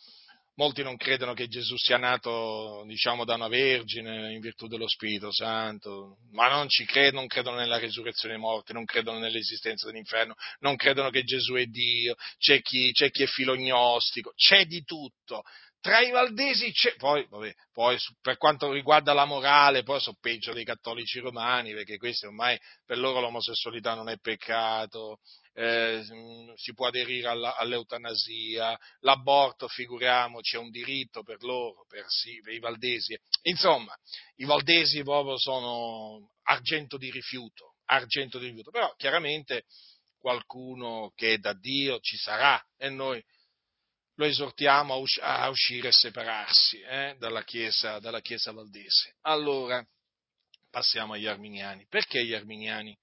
[0.59, 5.33] molti non credono che Gesù sia nato, diciamo, da una vergine in virtù dello Spirito
[5.33, 10.35] Santo, ma non ci credono, non credono nella resurrezione dei morti, non credono nell'esistenza dell'inferno,
[10.59, 15.45] non credono che Gesù è Dio, c'è chi, c'è chi è filognostico, c'è di tutto
[15.81, 20.53] tra i valdesi c'è, poi, vabbè, poi per quanto riguarda la morale, poi sono peggio
[20.53, 25.19] dei cattolici romani, perché questi ormai per loro l'omosessualità non è peccato,
[25.55, 26.03] eh,
[26.57, 32.53] si può aderire alla, all'eutanasia, l'aborto, figuriamoci, è un diritto per loro, per, sì, per
[32.53, 33.17] i valdesi.
[33.43, 33.95] Insomma,
[34.37, 39.65] i valdesi proprio sono argento di rifiuto, argento di rifiuto, però chiaramente
[40.19, 43.23] qualcuno che è da Dio ci sarà e noi
[44.19, 49.15] lo esortiamo a, us- a uscire e separarsi eh, dalla, chiesa, dalla Chiesa valdese.
[49.23, 49.85] Allora,
[50.71, 51.87] passiamo agli arminiani.
[51.89, 52.97] Perché gli arminiani?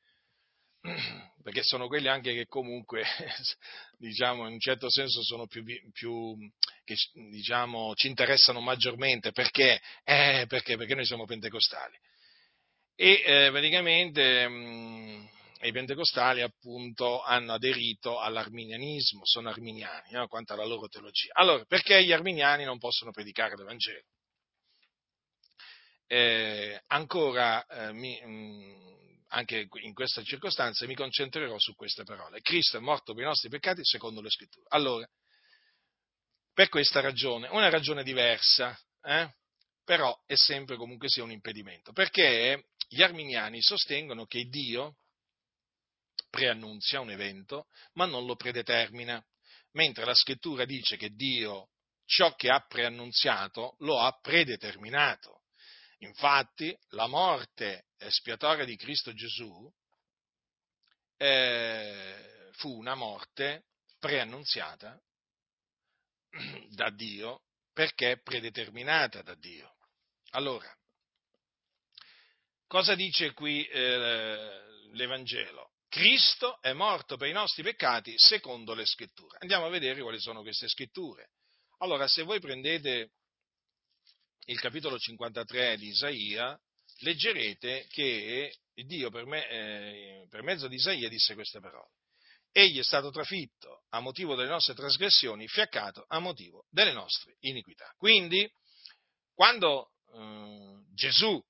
[1.41, 3.03] Perché sono quelli anche che comunque,
[3.97, 5.63] diciamo, in un certo senso sono più,
[5.93, 6.35] più
[6.83, 6.95] che
[7.29, 9.31] diciamo, ci interessano maggiormente.
[9.31, 9.81] Perché?
[10.03, 10.75] Eh, perché?
[10.75, 11.97] Perché noi siamo pentecostali.
[12.97, 15.34] E eh, praticamente mh, e
[15.65, 20.27] i pentecostali appunto hanno aderito all'arminianismo, sono arminiani no?
[20.27, 21.31] quanto alla loro teologia.
[21.33, 24.03] Allora, perché gli arminiani non possono predicare l'Evangelo?
[26.07, 28.85] Eh, ancora, eh, mi, mh, mm,
[29.29, 32.41] anche in questa circostanza, mi concentrerò su queste parole.
[32.41, 34.65] Cristo è morto per i nostri peccati secondo le scritture.
[34.69, 35.07] Allora,
[36.53, 39.29] per questa ragione, una ragione diversa, eh?
[39.83, 44.97] però è sempre comunque sia un impedimento, perché gli arminiani sostengono che Dio
[46.29, 49.23] preannunzia un evento, ma non lo predetermina,
[49.71, 51.69] mentre la scrittura dice che Dio
[52.05, 55.41] ciò che ha preannunziato lo ha predeterminato.
[55.99, 59.71] Infatti, la morte espiatoria di Cristo Gesù
[61.17, 63.65] eh, fu una morte
[63.99, 64.99] preannunziata
[66.69, 69.75] da Dio perché predeterminata da Dio.
[70.31, 70.73] Allora,
[72.67, 75.74] cosa dice qui eh, l'Evangelo?
[75.87, 79.37] Cristo è morto per i nostri peccati secondo le scritture.
[79.39, 81.29] Andiamo a vedere quali sono queste scritture.
[81.79, 83.11] Allora, se voi prendete
[84.45, 86.59] il capitolo 53 di Isaia,
[86.99, 91.91] leggerete che Dio per, me, eh, per mezzo di Isaia disse queste parole.
[92.51, 97.93] Egli è stato trafitto a motivo delle nostre trasgressioni, fiaccato a motivo delle nostre iniquità.
[97.97, 98.49] Quindi,
[99.33, 101.41] quando eh, Gesù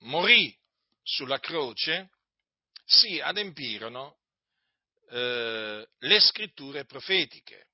[0.00, 0.54] morì
[1.02, 2.10] sulla croce,
[2.84, 4.18] si adempirono
[5.10, 7.68] eh, le scritture profetiche,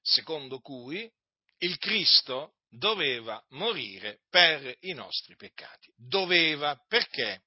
[0.00, 1.10] secondo cui
[1.58, 5.92] il Cristo doveva morire per i nostri peccati.
[5.96, 7.42] Doveva perché?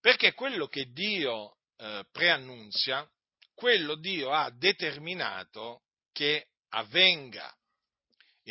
[0.00, 3.08] Perché quello che Dio eh, preannunzia,
[3.54, 5.82] quello Dio ha determinato
[6.12, 7.54] che avvenga.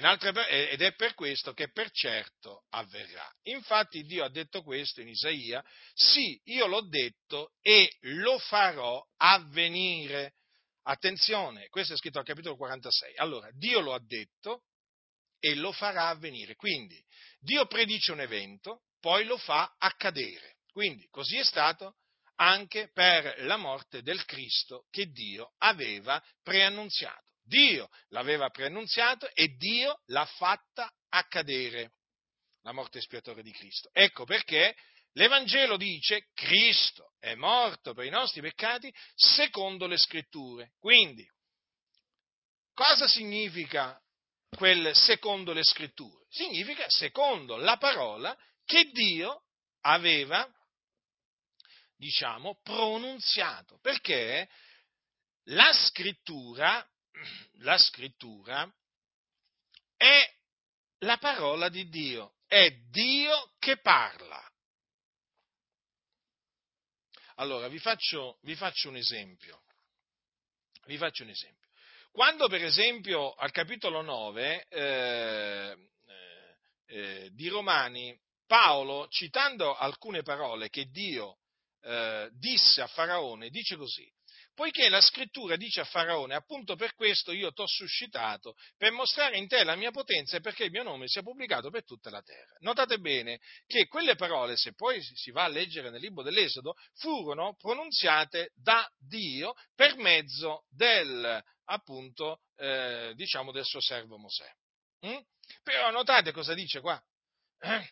[0.01, 3.31] Altre, ed è per questo che per certo avverrà.
[3.43, 5.63] Infatti Dio ha detto questo in Isaia,
[5.93, 10.33] sì, io l'ho detto e lo farò avvenire.
[10.85, 13.17] Attenzione, questo è scritto al capitolo 46.
[13.17, 14.63] Allora, Dio lo ha detto
[15.39, 16.55] e lo farà avvenire.
[16.55, 17.01] Quindi,
[17.39, 20.57] Dio predice un evento, poi lo fa accadere.
[20.71, 21.97] Quindi, così è stato
[22.35, 27.32] anche per la morte del Cristo che Dio aveva preannunziato.
[27.53, 31.91] Dio l'aveva preannunziato e Dio l'ha fatta accadere,
[32.63, 33.91] la morte espiatoria di Cristo.
[33.93, 34.75] Ecco perché
[35.11, 40.71] l'Evangelo dice Cristo è morto per i nostri peccati secondo le scritture.
[40.79, 41.23] Quindi,
[42.73, 44.01] cosa significa
[44.49, 46.25] quel secondo le scritture?
[46.29, 48.35] Significa secondo la parola
[48.65, 49.43] che Dio
[49.81, 50.49] aveva,
[51.97, 53.77] diciamo, pronunziato.
[53.79, 54.49] Perché
[55.49, 56.83] la scrittura
[57.59, 58.71] la scrittura
[59.95, 60.31] è
[60.99, 64.41] la parola di Dio, è Dio che parla.
[67.35, 69.63] Allora, vi faccio, vi faccio un esempio.
[70.85, 71.69] Vi faccio un esempio.
[72.11, 80.69] Quando, per esempio, al capitolo 9 eh, eh, eh, di Romani, Paolo, citando alcune parole
[80.69, 81.39] che Dio
[81.81, 84.07] eh, disse a Faraone, dice così,
[84.53, 89.37] poiché la scrittura dice a Faraone, appunto per questo io ti ho suscitato, per mostrare
[89.37, 92.21] in te la mia potenza e perché il mio nome sia pubblicato per tutta la
[92.21, 92.55] terra.
[92.59, 97.55] Notate bene che quelle parole, se poi si va a leggere nel libro dell'Esodo, furono
[97.55, 104.49] pronunziate da Dio per mezzo del, appunto, eh, diciamo, del suo servo Mosè.
[105.05, 105.19] Mm?
[105.63, 107.01] Però notate cosa dice qua.
[107.59, 107.89] Eh?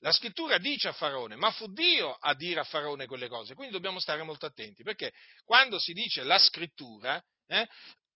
[0.00, 3.72] La scrittura dice a Faraone, ma fu Dio a dire a Faraone quelle cose, quindi
[3.72, 5.12] dobbiamo stare molto attenti, perché
[5.44, 7.66] quando si dice la scrittura, eh,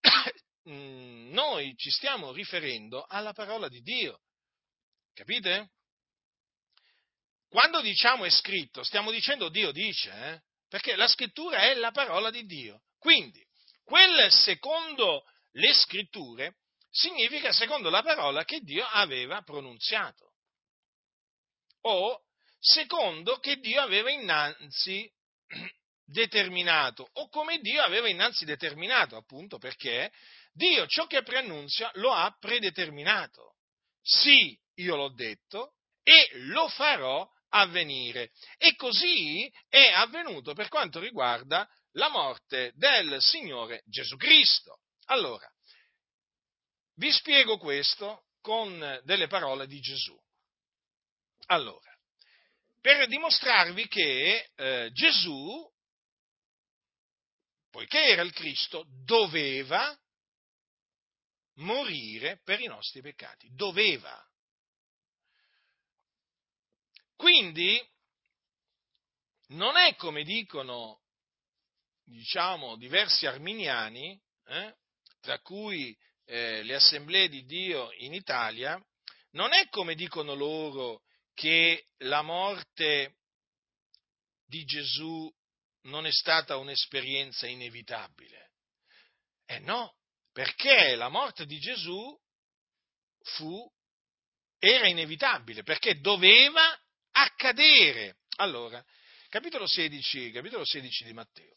[0.68, 4.20] mm, noi ci stiamo riferendo alla parola di Dio,
[5.14, 5.70] capite?
[7.49, 10.41] Quando diciamo è scritto, stiamo dicendo Dio dice, eh?
[10.68, 12.83] perché la scrittura è la parola di Dio.
[12.99, 13.45] Quindi,
[13.83, 16.59] quel secondo le scritture
[16.91, 20.30] significa secondo la parola che Dio aveva pronunziato
[21.83, 22.20] o
[22.59, 25.11] secondo che Dio aveva innanzi
[26.05, 30.12] determinato o come Dio aveva innanzi determinato, appunto perché
[30.53, 33.57] Dio ciò che preannunzia lo ha predeterminato.
[34.03, 38.31] Sì, io l'ho detto e lo farò avvenire.
[38.59, 44.81] E così è avvenuto per quanto riguarda la morte del Signore Gesù Cristo.
[45.07, 45.49] Allora,
[46.95, 50.16] vi spiego questo con delle parole di Gesù.
[51.51, 51.93] Allora,
[52.81, 55.69] per dimostrarvi che eh, Gesù,
[57.71, 59.99] poiché era il Cristo, doveva
[61.55, 63.49] morire per i nostri peccati.
[63.53, 64.25] Doveva.
[67.17, 67.85] Quindi
[69.49, 71.01] non è come dicono,
[72.05, 74.77] diciamo, diversi arminiani, eh,
[75.21, 78.81] tra cui eh, le assemblee di Dio in Italia,
[79.33, 81.03] non è come dicono loro
[81.35, 83.16] che la morte
[84.47, 85.33] di Gesù
[85.83, 88.51] non è stata un'esperienza inevitabile.
[89.47, 89.97] Eh no,
[90.33, 92.18] perché la morte di Gesù
[93.22, 93.70] fu,
[94.59, 96.78] era inevitabile, perché doveva
[97.12, 98.18] accadere.
[98.37, 98.85] Allora,
[99.28, 101.55] capitolo 16, capitolo 16 di Matteo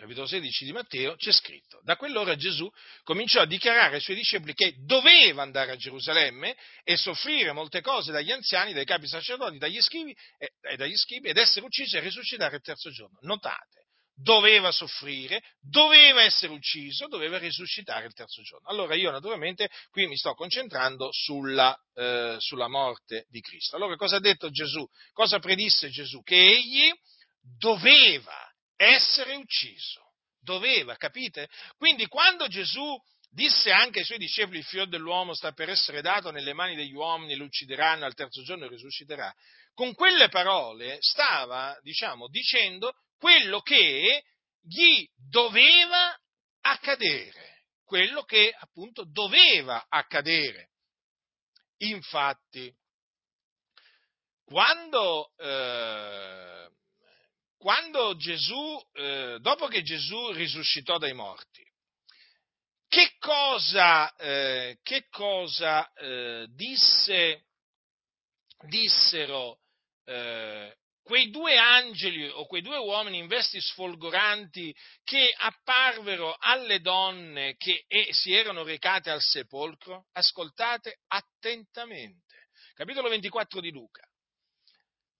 [0.00, 2.68] capitolo 16 di Matteo, c'è scritto, da quell'ora Gesù
[3.02, 8.10] cominciò a dichiarare ai suoi discepoli che doveva andare a Gerusalemme e soffrire molte cose
[8.10, 12.00] dagli anziani, dai capi sacerdoti, dagli scrivi, e, e dagli scrivi ed essere ucciso e
[12.00, 13.18] risuscitare il terzo giorno.
[13.20, 18.68] Notate, doveva soffrire, doveva essere ucciso, doveva risuscitare il terzo giorno.
[18.68, 23.76] Allora io naturalmente qui mi sto concentrando sulla, eh, sulla morte di Cristo.
[23.76, 24.86] Allora cosa ha detto Gesù?
[25.12, 26.22] Cosa predisse Gesù?
[26.22, 26.90] Che egli
[27.58, 28.49] doveva
[28.80, 30.00] essere ucciso.
[30.40, 31.48] Doveva, capite?
[31.76, 32.96] Quindi quando Gesù
[33.28, 36.94] disse anche ai suoi discepoli il figlio dell'uomo sta per essere dato nelle mani degli
[36.94, 39.32] uomini, lo uccideranno, al terzo giorno risusciterà,
[39.74, 44.24] con quelle parole stava, diciamo, dicendo quello che
[44.62, 46.18] gli doveva
[46.62, 50.70] accadere, quello che appunto doveva accadere.
[51.82, 52.74] Infatti,
[54.44, 56.70] quando eh,
[57.60, 61.62] quando Gesù, eh, dopo che Gesù risuscitò dai morti,
[62.88, 67.44] che cosa, eh, che cosa eh, disse,
[68.66, 69.58] dissero
[70.06, 77.56] eh, quei due angeli o quei due uomini in vesti sfolgoranti che apparvero alle donne
[77.58, 80.06] che si erano recate al sepolcro?
[80.12, 82.48] Ascoltate attentamente.
[82.72, 84.09] Capitolo 24 di Luca.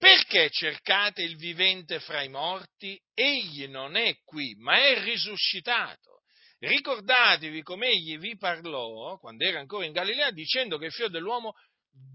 [0.00, 2.98] Perché cercate il vivente fra i morti?
[3.12, 6.22] Egli non è qui, ma è risuscitato.
[6.58, 11.52] Ricordatevi come egli vi parlò quando era ancora in Galilea dicendo che il figlio dell'uomo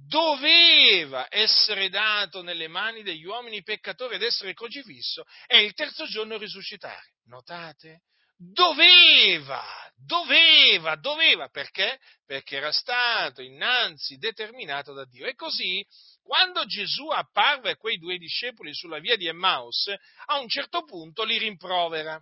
[0.08, 6.40] doveva essere dato nelle mani degli uomini peccatori ed essere crocifisso e il terzo giorno
[6.40, 7.14] risuscitare.
[7.26, 8.02] Notate?
[8.36, 9.64] Doveva,
[9.96, 12.00] doveva, doveva, perché?
[12.26, 15.28] Perché era stato innanzi determinato da Dio.
[15.28, 15.86] E così
[16.26, 19.94] quando Gesù apparve a quei due discepoli sulla via di Emmaus,
[20.26, 22.20] a un certo punto li rimprovera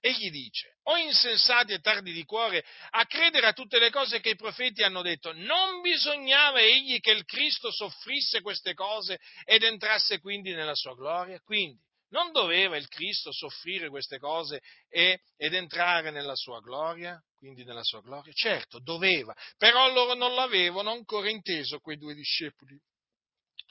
[0.00, 4.18] e gli dice, o insensati e tardi di cuore a credere a tutte le cose
[4.18, 9.62] che i profeti hanno detto, non bisognava egli che il Cristo soffrisse queste cose ed
[9.62, 11.38] entrasse quindi nella sua gloria?
[11.38, 17.22] Quindi, non doveva il Cristo soffrire queste cose e, ed entrare nella sua gloria?
[17.36, 18.32] Quindi nella sua gloria?
[18.32, 22.76] Certo, doveva, però loro non l'avevano ancora inteso quei due discepoli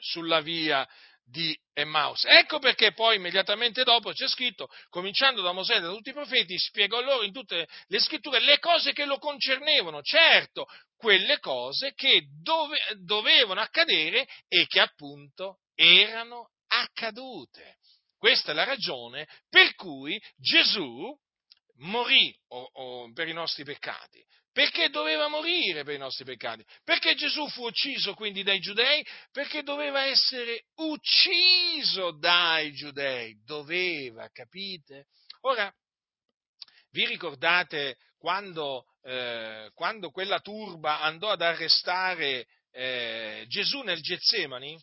[0.04, 0.88] sulla via
[1.26, 2.26] di Emmaus.
[2.26, 6.58] Ecco perché poi immediatamente dopo c'è scritto, cominciando da Mosè e da tutti i profeti,
[6.58, 10.66] spiegò loro in tutte le scritture le cose che lo concernevano, certo,
[10.98, 17.78] quelle cose che dove, dovevano accadere e che appunto erano accadute.
[18.18, 21.14] Questa è la ragione per cui Gesù
[21.78, 24.24] morì o, o per i nostri peccati,
[24.54, 26.64] perché doveva morire per i nostri peccati.
[26.84, 29.06] Perché Gesù fu ucciso quindi dai giudei?
[29.32, 33.36] Perché doveva essere ucciso dai giudei.
[33.44, 35.08] Doveva, capite?
[35.42, 35.74] Ora,
[36.92, 44.80] vi ricordate quando, eh, quando quella turba andò ad arrestare eh, Gesù nel Getsemani?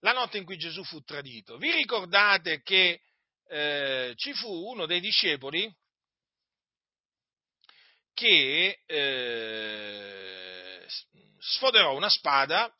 [0.00, 1.58] La notte in cui Gesù fu tradito.
[1.58, 3.02] Vi ricordate che
[3.48, 5.70] eh, ci fu uno dei discepoli
[8.14, 10.86] che eh,
[11.38, 12.72] sfoderò una spada,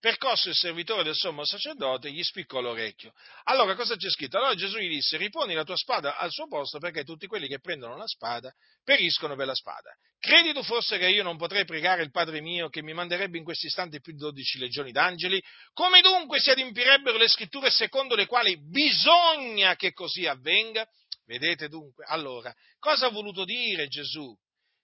[0.00, 3.12] percosse il servitore del sommo sacerdote e gli spiccò l'orecchio.
[3.44, 4.38] Allora cosa c'è scritto?
[4.38, 7.60] Allora Gesù gli disse, riponi la tua spada al suo posto perché tutti quelli che
[7.60, 8.50] prendono la spada
[8.82, 9.94] periscono per la spada.
[10.18, 13.44] Credi tu forse che io non potrei pregare il Padre mio che mi manderebbe in
[13.44, 15.40] questo istante più di dodici legioni d'angeli?
[15.74, 20.86] Come dunque si adempirebbero le scritture secondo le quali bisogna che così avvenga?
[21.26, 22.06] Vedete dunque?
[22.08, 24.34] Allora, cosa ha voluto dire Gesù?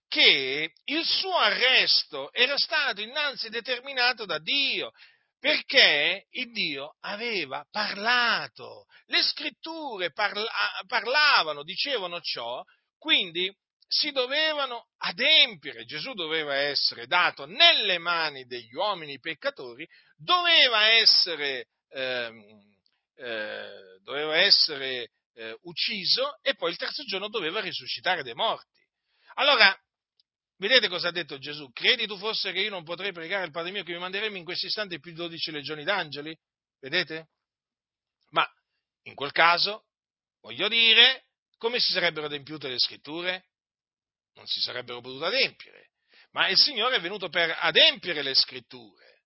[0.09, 4.93] Che il suo arresto era stato innanzi determinato da Dio,
[5.39, 10.51] perché il Dio aveva parlato, le scritture parla-
[10.87, 12.63] parlavano, dicevano ciò,
[12.99, 13.55] quindi
[13.89, 19.87] si dovevano adempiere, Gesù doveva essere dato nelle mani degli uomini peccatori,
[20.17, 22.43] doveva essere, ehm,
[23.17, 28.75] eh, doveva essere eh, ucciso e poi il terzo giorno doveva risuscitare dai morti.
[29.35, 29.79] Allora,
[30.59, 31.71] Vedete cosa ha detto Gesù?
[31.73, 34.45] Credi tu forse che io non potrei pregare il Padre mio che mi manderemo in
[34.45, 36.37] questo istante più di 12 legioni d'angeli?
[36.81, 37.29] Vedete?
[38.31, 38.49] Ma
[39.03, 39.85] in quel caso,
[40.41, 41.27] voglio dire,
[41.59, 43.45] come si sarebbero adempiute le scritture?
[44.35, 45.91] Non si sarebbero potute adempiere.
[46.33, 49.23] Ma il Signore è venuto per adempiere le scritture.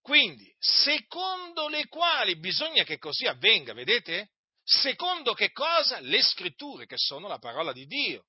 [0.00, 4.30] Quindi, secondo le quali bisogna che così avvenga, vedete?
[4.62, 6.00] Secondo che cosa?
[6.00, 8.26] Le scritture, che sono la parola di Dio.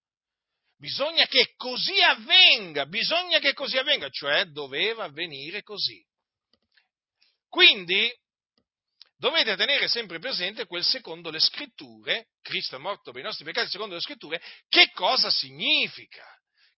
[0.81, 6.03] Bisogna che così avvenga, bisogna che così avvenga, cioè doveva avvenire così.
[7.47, 8.11] Quindi
[9.15, 13.69] dovete tenere sempre presente quel secondo le scritture, Cristo è morto per i nostri peccati
[13.69, 16.25] secondo le scritture, che cosa significa?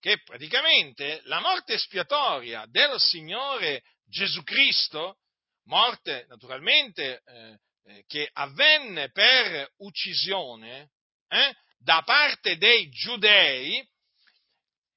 [0.02, 5.20] Che praticamente la morte espiatoria del Signore Gesù Cristo,
[5.68, 10.90] morte naturalmente eh, eh, che avvenne per uccisione
[11.30, 13.92] eh, da parte dei giudei,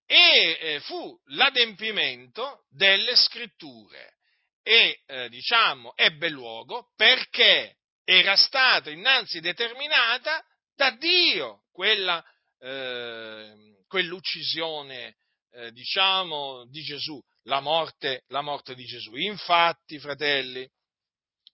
[0.07, 4.15] e eh, fu l'adempimento delle scritture
[4.63, 12.25] e eh, diciamo ebbe luogo perché era stata innanzi determinata da Dio quella,
[12.59, 13.53] eh,
[13.87, 15.17] quell'uccisione
[15.73, 19.15] diciamo di Gesù, la morte, la morte di Gesù.
[19.17, 20.69] Infatti, fratelli,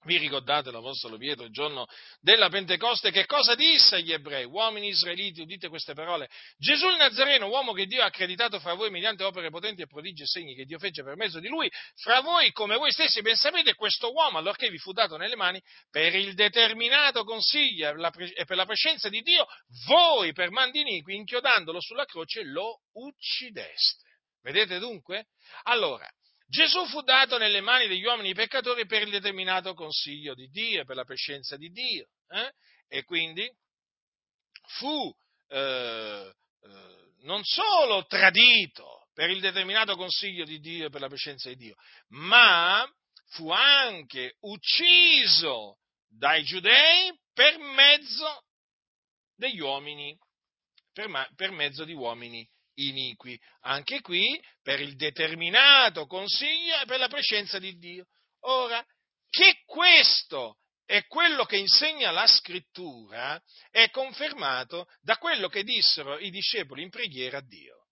[0.05, 1.87] Vi ricordate l'Apostolo Pietro il giorno
[2.21, 3.13] della Pentecoste?
[3.13, 4.45] Che cosa disse agli ebrei?
[4.45, 6.29] Uomini israeliti, udite queste parole.
[6.59, 10.23] Gesù il Nazareno, uomo che Dio ha accreditato fra voi mediante opere potenti e prodigi
[10.23, 13.37] e segni che Dio fece per mezzo di lui, fra voi, come voi stessi ben
[13.37, 18.57] sapete, questo uomo, allorché vi fu dato nelle mani, per il determinato consiglio e per
[18.57, 19.47] la prescenza di Dio,
[19.87, 24.11] voi per mandi iniqui, inchiodandolo sulla croce, lo uccideste.
[24.43, 25.27] Vedete dunque?
[25.63, 26.09] Allora,
[26.53, 30.97] Gesù fu dato nelle mani degli uomini peccatori per il determinato consiglio di Dio, per
[30.97, 32.09] la prescenza di Dio.
[32.29, 32.53] Eh?
[32.89, 33.51] E quindi
[34.77, 35.11] fu
[35.49, 36.31] eh,
[36.63, 41.57] eh, non solo tradito per il determinato consiglio di Dio e per la prescenza di
[41.57, 41.75] Dio,
[42.09, 42.87] ma
[43.29, 48.45] fu anche ucciso dai giudei per mezzo
[49.35, 50.15] degli uomini,
[50.93, 53.39] per, per mezzo di uomini iniqui.
[53.61, 58.07] Anche qui per il determinato consiglio e per la prescenza di Dio.
[58.41, 58.85] Ora,
[59.29, 63.41] che questo è quello che insegna la scrittura
[63.71, 67.87] è confermato da quello che dissero i discepoli in preghiera a Dio.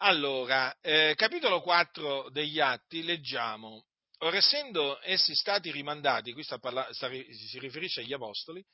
[0.00, 3.86] Allora, eh, capitolo 4 degli Atti, leggiamo,
[4.18, 8.64] ora essendo essi stati rimandati, qui sta parla- sta, si riferisce agli apostoli,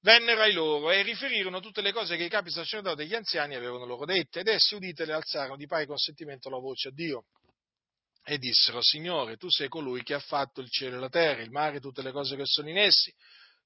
[0.00, 3.54] vennero ai loro e riferirono tutte le cose che i capi sacerdoti e gli anziani
[3.54, 7.24] avevano loro dette, ed essi uditele alzarono di pari consentimento la voce a Dio.
[8.28, 11.50] E dissero, Signore, tu sei colui che ha fatto il cielo e la terra, il
[11.50, 13.12] mare e tutte le cose che sono in essi.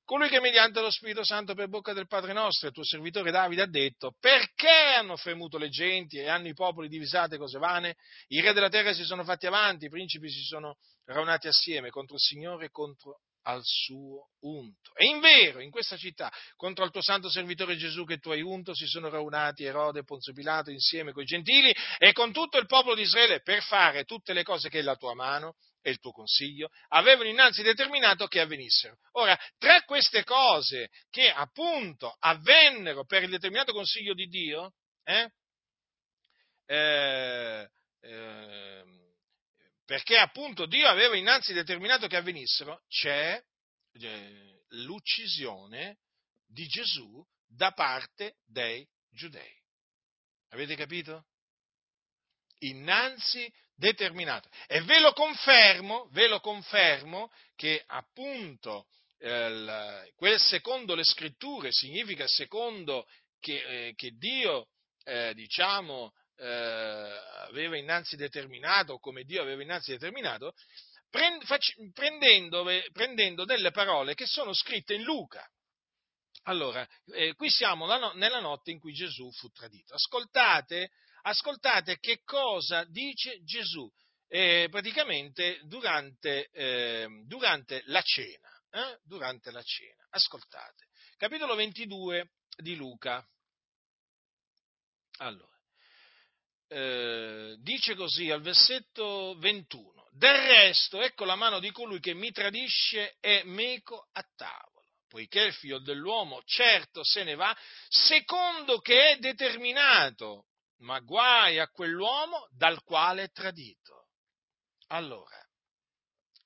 [0.05, 3.63] Colui che mediante lo Spirito Santo per bocca del Padre nostro, il tuo servitore Davide,
[3.63, 7.97] ha detto, perché hanno fremuto le genti e hanno i popoli divisate cose vane?
[8.29, 12.17] I re della terra si sono fatti avanti, i principi si sono raunati assieme contro
[12.17, 13.21] il Signore e contro
[13.51, 14.95] al suo unto.
[14.95, 18.41] E in vero, in questa città, contro il tuo santo servitore Gesù che tu hai
[18.41, 22.59] unto, si sono raunati Erode e Ponzio Pilato insieme con i gentili e con tutto
[22.59, 25.99] il popolo di Israele per fare tutte le cose che la tua mano e il
[25.99, 28.97] tuo consiglio avevano innanzi determinato che avvenissero.
[29.13, 34.75] Ora, tra queste cose che appunto avvennero per il determinato consiglio di Dio,
[35.05, 35.31] eh,
[36.67, 37.69] eh,
[38.01, 39.00] eh,
[39.91, 43.43] perché appunto Dio aveva innanzi determinato che avvenissero, c'è
[43.95, 45.99] eh, l'uccisione
[46.47, 49.53] di Gesù da parte dei giudei.
[50.51, 51.25] Avete capito?
[52.61, 54.49] Innanzi determinato.
[54.69, 58.87] E ve lo confermo, ve lo confermo che appunto
[59.19, 63.09] eh, quel secondo le scritture significa secondo
[63.41, 64.69] che, eh, che Dio,
[65.03, 70.55] eh, diciamo, eh, aveva innanzi determinato, come Dio aveva innanzi determinato,
[71.93, 75.47] prendendo, prendendo delle parole che sono scritte in Luca.
[76.45, 79.93] Allora, eh, qui siamo no, nella notte in cui Gesù fu tradito.
[79.93, 80.91] Ascoltate,
[81.23, 83.91] ascoltate che cosa dice Gesù
[84.29, 88.49] eh, praticamente durante, eh, durante, la cena.
[88.71, 90.07] Eh, durante la cena.
[90.11, 90.87] Ascoltate.
[91.19, 93.23] Capitolo 22 di Luca.
[95.19, 95.50] Allora
[96.73, 102.31] eh, dice così al versetto 21, del resto ecco la mano di colui che mi
[102.31, 107.57] tradisce è meco a tavola, poiché il figlio dell'uomo certo se ne va,
[107.89, 110.47] secondo che è determinato,
[110.79, 114.07] ma guai a quell'uomo dal quale è tradito.
[114.89, 115.45] Allora,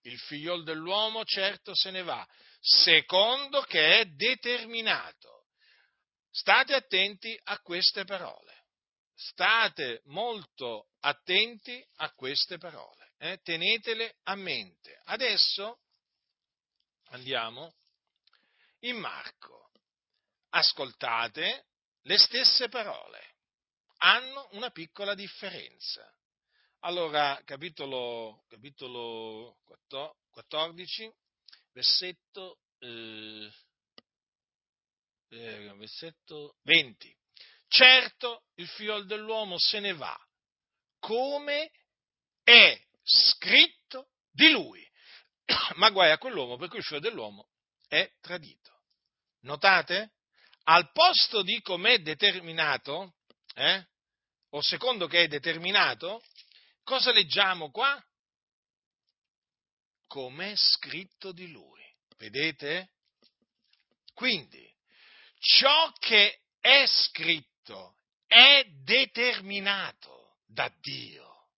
[0.02, 2.26] il figlio dell'uomo certo se ne va,
[2.60, 5.48] secondo che è determinato.
[6.30, 8.53] State attenti a queste parole
[9.14, 13.40] state molto attenti a queste parole, eh?
[13.42, 15.00] tenetele a mente.
[15.04, 15.78] Adesso
[17.10, 17.74] andiamo
[18.80, 19.70] in Marco.
[20.50, 21.66] Ascoltate
[22.02, 23.34] le stesse parole,
[23.98, 26.08] hanno una piccola differenza.
[26.80, 29.56] Allora, capitolo, capitolo
[30.30, 31.10] 14,
[31.72, 33.50] versetto, eh,
[35.30, 37.16] eh, versetto 20.
[37.74, 40.16] Certo, il figlio dell'uomo se ne va,
[41.00, 41.72] come
[42.44, 44.88] è scritto di lui.
[45.74, 47.48] Ma guai a quell'uomo per cui il figlio dell'uomo
[47.88, 48.82] è tradito.
[49.40, 50.12] Notate?
[50.66, 53.16] Al posto di com'è determinato,
[53.54, 53.84] eh,
[54.50, 56.22] o secondo che è determinato,
[56.84, 58.00] cosa leggiamo qua?
[60.06, 61.82] Com'è scritto di lui.
[62.18, 62.92] Vedete?
[64.12, 64.64] Quindi,
[65.40, 67.96] ciò che è scritto scritto
[68.26, 71.48] è determinato da Dio.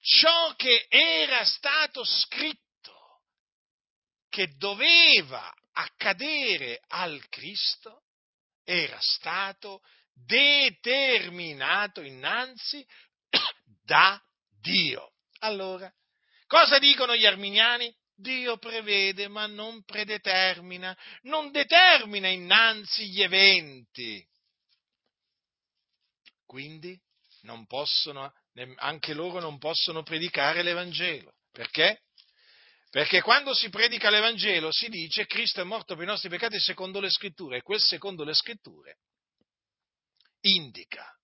[0.00, 3.22] Ciò che era stato scritto,
[4.28, 8.04] che doveva accadere al Cristo,
[8.62, 9.82] era stato
[10.12, 12.86] determinato innanzi
[13.84, 14.20] da
[14.60, 15.12] Dio.
[15.40, 15.92] Allora,
[16.48, 17.92] Cosa dicono gli arminiani?
[18.14, 24.24] Dio prevede ma non predetermina, non determina innanzi gli eventi.
[26.46, 26.98] Quindi
[27.66, 28.32] possono,
[28.76, 31.34] anche loro non possono predicare l'Evangelo.
[31.52, 32.02] Perché?
[32.90, 37.00] Perché quando si predica l'Evangelo si dice Cristo è morto per i nostri peccati secondo
[37.00, 38.98] le scritture e quel secondo le scritture
[40.40, 41.14] indica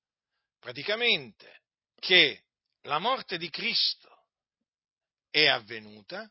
[0.59, 1.63] praticamente
[1.99, 2.45] che
[2.83, 4.27] la morte di Cristo
[5.31, 6.31] è avvenuta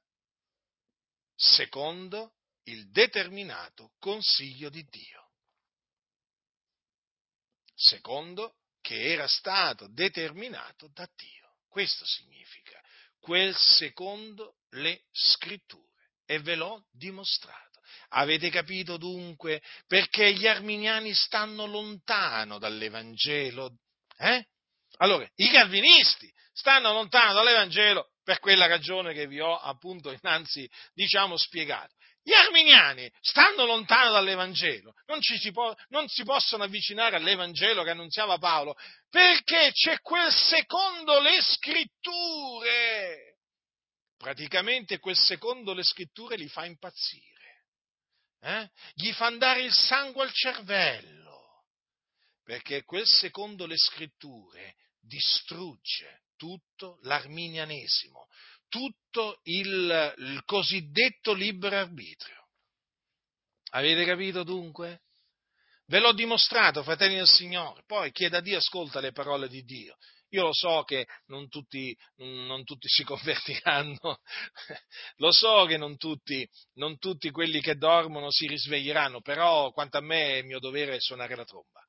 [1.35, 5.31] secondo il determinato consiglio di Dio.
[7.73, 11.55] Secondo che era stato determinato da Dio.
[11.69, 12.81] Questo significa
[13.19, 15.87] quel secondo le scritture
[16.25, 17.79] e ve l'ho dimostrato.
[18.09, 23.77] Avete capito dunque perché gli arminiani stanno lontano dall'Evangelo?
[24.17, 24.45] Eh?
[24.97, 31.37] Allora, i calvinisti stanno lontano dall'Evangelo per quella ragione che vi ho appunto innanzi, diciamo,
[31.37, 31.93] spiegato.
[32.23, 38.38] Gli arminiani stanno lontano dall'Evangelo, non, si può, non si possono avvicinare all'Evangelo che annunziava
[38.38, 38.76] Paolo,
[39.10, 43.38] perché c'è quel secondo le scritture.
[44.18, 47.65] Praticamente quel secondo le scritture li fa impazzire,
[48.41, 48.69] eh?
[48.93, 51.65] gli fa andare il sangue al cervello,
[52.43, 58.27] perché quel secondo le scritture distrugge tutto l'arminianesimo,
[58.72, 62.48] tutto il, il cosiddetto libero arbitrio.
[63.72, 65.02] Avete capito dunque?
[65.88, 67.84] Ve l'ho dimostrato, fratelli del Signore.
[67.85, 69.98] Poi chi è da Dio ascolta le parole di Dio.
[70.30, 74.22] Io lo so che non tutti, non tutti si convertiranno,
[75.18, 80.02] lo so che non tutti, non tutti quelli che dormono si risveglieranno, però quanto a
[80.02, 81.85] me è mio dovere suonare la tromba,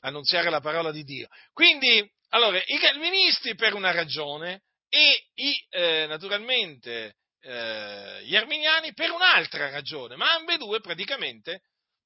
[0.00, 1.28] annunziare la parola di Dio.
[1.52, 9.10] Quindi, allora, i calvinisti per una ragione e i, eh, naturalmente eh, gli arminiani per
[9.10, 11.62] un'altra ragione, ma ambedue praticamente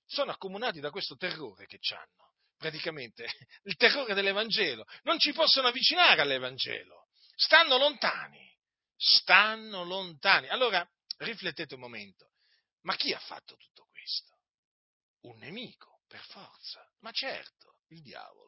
[0.06, 3.26] sono accomunati da questo terrore che hanno, praticamente
[3.64, 8.50] il terrore dell'Evangelo, non ci possono avvicinare all'Evangelo, stanno lontani,
[8.96, 10.48] stanno lontani.
[10.48, 10.86] Allora
[11.18, 12.32] riflettete un momento,
[12.82, 14.38] ma chi ha fatto tutto questo?
[15.20, 18.47] Un nemico, per forza, ma certo, il diavolo.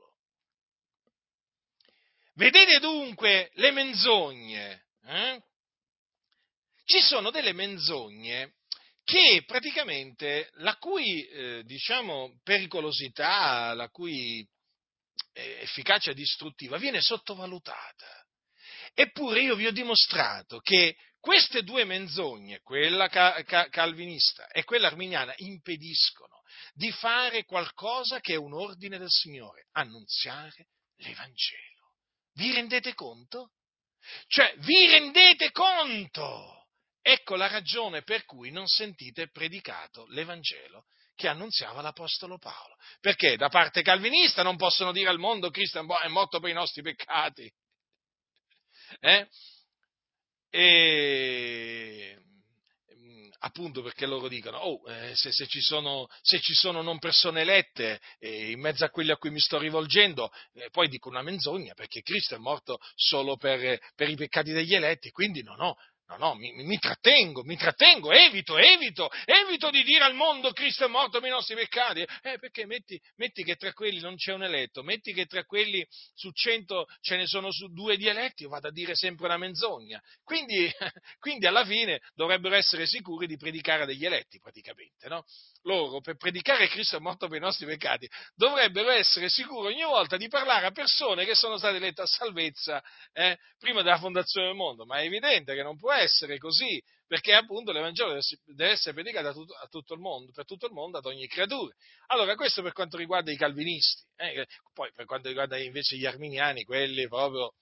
[2.34, 4.86] Vedete dunque le menzogne?
[5.04, 5.42] Eh?
[6.84, 8.54] Ci sono delle menzogne
[9.04, 14.46] che praticamente la cui eh, diciamo, pericolosità, la cui
[15.32, 18.24] eh, efficacia distruttiva viene sottovalutata.
[18.94, 24.86] Eppure io vi ho dimostrato che queste due menzogne, quella ca- ca- calvinista e quella
[24.86, 26.42] arminiana, impediscono
[26.72, 31.79] di fare qualcosa che è un ordine del Signore, annunziare l'Evangelo.
[32.40, 33.50] Vi rendete conto?
[34.26, 36.68] Cioè, vi rendete conto?
[37.02, 42.76] Ecco la ragione per cui non sentite predicato l'Evangelo che annunziava l'Apostolo Paolo.
[43.00, 46.80] Perché da parte calvinista non possono dire al mondo Cristo è morto per i nostri
[46.80, 47.52] peccati.
[49.00, 49.28] Eh?
[50.48, 52.19] E
[53.40, 57.42] appunto perché loro dicono, oh, eh, se, se, ci sono, se, ci sono, non persone
[57.42, 61.22] elette eh, in mezzo a quelli a cui mi sto rivolgendo, eh, poi dico una
[61.22, 65.76] menzogna, perché Cristo è morto solo per, per i peccati degli eletti, quindi no, no,
[66.10, 70.84] No, no, mi, mi, trattengo, mi trattengo, evito, evito, evito di dire al mondo Cristo
[70.84, 72.04] è morto per i nostri peccati.
[72.22, 75.86] Eh, perché metti, metti, che tra quelli non c'è un eletto, metti che tra quelli
[76.12, 79.36] su cento ce ne sono su due di eletti, io vado a dire sempre una
[79.36, 80.02] menzogna.
[80.24, 80.68] Quindi,
[81.20, 85.24] quindi alla fine dovrebbero essere sicuri di predicare degli eletti, praticamente, no?
[85.62, 90.16] Loro, per predicare Cristo è morto per i nostri peccati, dovrebbero essere sicuri ogni volta
[90.16, 92.82] di parlare a persone che sono state elette a salvezza
[93.12, 94.84] eh, prima della fondazione del mondo.
[94.86, 95.99] Ma è evidente che non può essere
[96.38, 100.66] così, perché appunto l'Evangelo deve essere predicato a tutto, a tutto, il mondo, per tutto
[100.66, 101.74] il mondo, ad ogni creatura.
[102.06, 106.64] Allora, questo per quanto riguarda i calvinisti, eh, poi per quanto riguarda invece gli arminiani,
[106.64, 107.54] quelli proprio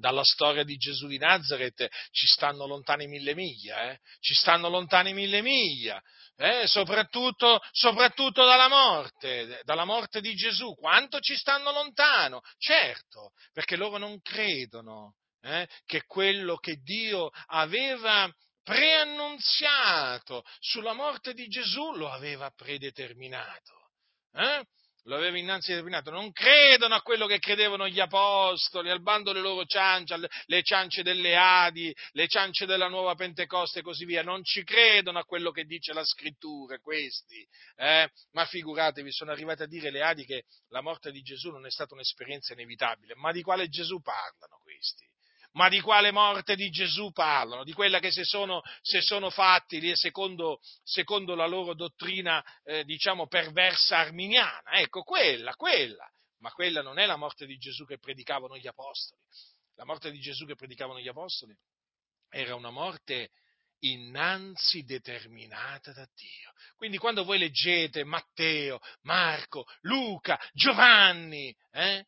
[0.00, 3.98] dalla storia di Gesù di Nazareth ci stanno lontani mille miglia, eh?
[4.20, 6.02] ci stanno lontani mille miglia,
[6.36, 6.66] eh?
[6.66, 13.98] soprattutto, soprattutto dalla morte, dalla morte di Gesù, quanto ci stanno lontano, certo, perché loro
[13.98, 22.50] non credono eh, che quello che Dio aveva preannunziato sulla morte di Gesù lo aveva
[22.50, 23.90] predeterminato.
[24.32, 24.64] Eh?
[25.04, 26.10] Lo aveva innanzi determinato.
[26.10, 30.14] Non credono a quello che credevano gli apostoli, al bando delle loro ciance,
[30.44, 34.22] le ciance delle Adi, le ciance della nuova Pentecoste e così via.
[34.22, 37.44] Non ci credono a quello che dice la scrittura, questi.
[37.76, 38.08] Eh?
[38.32, 41.70] Ma figuratevi, sono arrivati a dire le Adi che la morte di Gesù non è
[41.70, 43.14] stata un'esperienza inevitabile.
[43.16, 45.08] Ma di quale Gesù parlano questi?
[45.52, 47.64] Ma di quale morte di Gesù parlano?
[47.64, 53.26] Di quella che se sono, se sono fatti secondo, secondo, la loro dottrina, eh, diciamo,
[53.26, 54.72] perversa arminiana.
[54.78, 56.08] Ecco, quella, quella.
[56.38, 59.20] Ma quella non è la morte di Gesù che predicavano gli apostoli.
[59.74, 61.56] La morte di Gesù che predicavano gli apostoli
[62.28, 63.30] era una morte
[63.80, 66.52] innanzi determinata da Dio.
[66.76, 72.06] Quindi quando voi leggete Matteo, Marco, Luca, Giovanni, eh,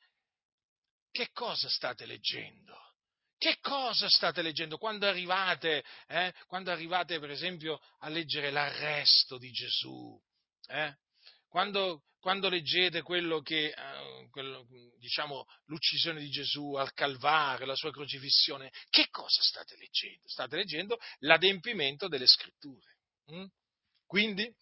[1.10, 2.81] che cosa state leggendo?
[3.42, 9.50] Che cosa state leggendo quando arrivate, eh, quando arrivate per esempio a leggere l'arresto di
[9.50, 10.16] Gesù?
[10.68, 10.94] Eh?
[11.48, 14.64] Quando, quando, leggete quello che, eh, quello,
[15.00, 20.28] diciamo, l'uccisione di Gesù al Calvario, la sua crocifissione, che cosa state leggendo?
[20.28, 22.96] State leggendo l'adempimento delle scritture.
[23.26, 23.46] Hm?
[24.06, 24.54] Quindi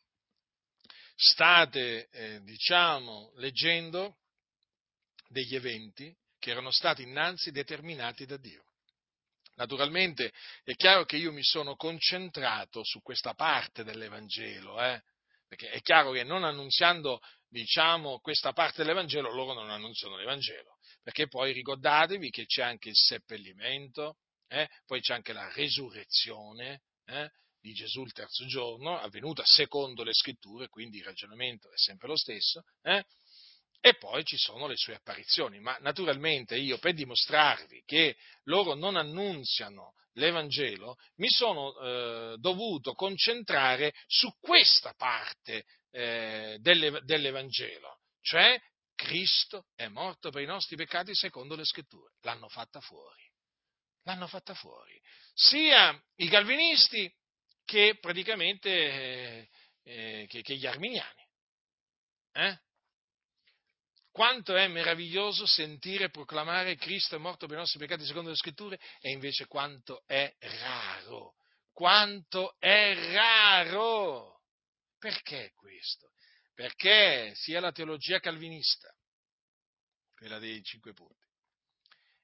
[1.14, 4.20] state, eh, diciamo, leggendo
[5.28, 8.68] degli eventi che erano stati innanzi determinati da Dio.
[9.60, 10.32] Naturalmente
[10.64, 15.02] è chiaro che io mi sono concentrato su questa parte dell'Evangelo, eh?
[15.46, 21.28] perché è chiaro che non annunziando diciamo, questa parte dell'Evangelo, loro non annunziano l'Evangelo, perché
[21.28, 24.16] poi ricordatevi che c'è anche il seppellimento,
[24.48, 24.66] eh?
[24.86, 27.30] poi c'è anche la resurrezione eh?
[27.60, 32.16] di Gesù il terzo giorno, avvenuta secondo le scritture, quindi il ragionamento è sempre lo
[32.16, 33.04] stesso, eh?
[33.80, 38.96] E poi ci sono le sue apparizioni, ma naturalmente io per dimostrarvi che loro non
[38.96, 48.60] annunziano l'Evangelo mi sono eh, dovuto concentrare su questa parte eh, dell'Evangelo, cioè
[48.94, 52.12] Cristo è morto per i nostri peccati secondo le scritture.
[52.20, 53.22] L'hanno fatta fuori.
[54.02, 55.00] L'hanno fatta fuori.
[55.32, 57.10] Sia i calvinisti
[57.64, 59.48] che praticamente eh,
[59.84, 61.28] eh che, che, gli arminiani.
[62.32, 62.60] Eh?
[64.12, 68.78] Quanto è meraviglioso sentire proclamare Cristo è morto per i nostri peccati secondo le scritture
[69.00, 71.36] e invece quanto è raro,
[71.72, 74.40] quanto è raro.
[74.98, 76.12] Perché questo?
[76.54, 78.92] Perché sia la teologia calvinista,
[80.16, 81.26] quella dei cinque punti,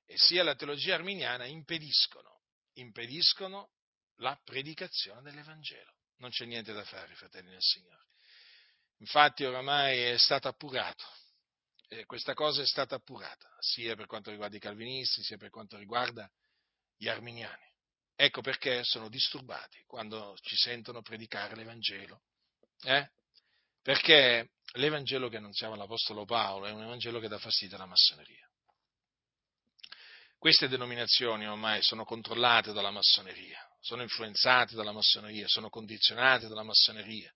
[0.06, 2.42] e sia la teologia arminiana impediscono,
[2.74, 3.70] impediscono
[4.16, 5.94] la predicazione dell'Evangelo.
[6.18, 8.04] Non c'è niente da fare, fratelli del Signore.
[8.98, 11.04] Infatti oramai è stato appurato
[11.88, 15.76] eh, questa cosa è stata appurata, sia per quanto riguarda i calvinisti, sia per quanto
[15.76, 16.30] riguarda
[16.96, 17.64] gli arminiani.
[18.14, 22.22] Ecco perché sono disturbati quando ci sentono predicare l'Evangelo.
[22.82, 23.10] Eh?
[23.82, 28.48] Perché l'Evangelo che annunziava l'Apostolo Paolo è un Evangelo che dà fastidio alla massoneria.
[30.38, 37.32] Queste denominazioni ormai sono controllate dalla massoneria, sono influenzate dalla massoneria, sono condizionate dalla massoneria,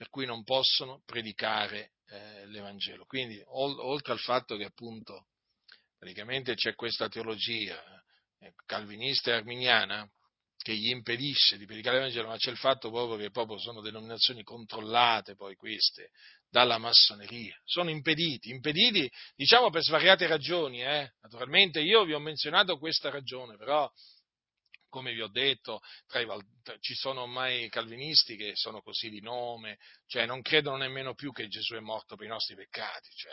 [0.00, 3.04] per cui non possono predicare eh, l'Evangelo.
[3.04, 5.26] Quindi, oltre al fatto che appunto
[5.98, 7.78] praticamente c'è questa teologia
[8.38, 10.10] eh, calvinista e arminiana
[10.56, 14.42] che gli impedisce di predicare l'Evangelo, ma c'è il fatto proprio che proprio sono denominazioni
[14.42, 16.12] controllate poi queste
[16.48, 17.54] dalla massoneria.
[17.64, 19.06] Sono impediti, impediti
[19.36, 20.82] diciamo per svariate ragioni.
[20.82, 21.12] Eh.
[21.20, 23.86] Naturalmente io vi ho menzionato questa ragione, però
[24.90, 25.80] come vi ho detto,
[26.12, 31.32] i, ci sono ormai calvinisti che sono così di nome, cioè non credono nemmeno più
[31.32, 33.32] che Gesù è morto per i nostri peccati, cioè,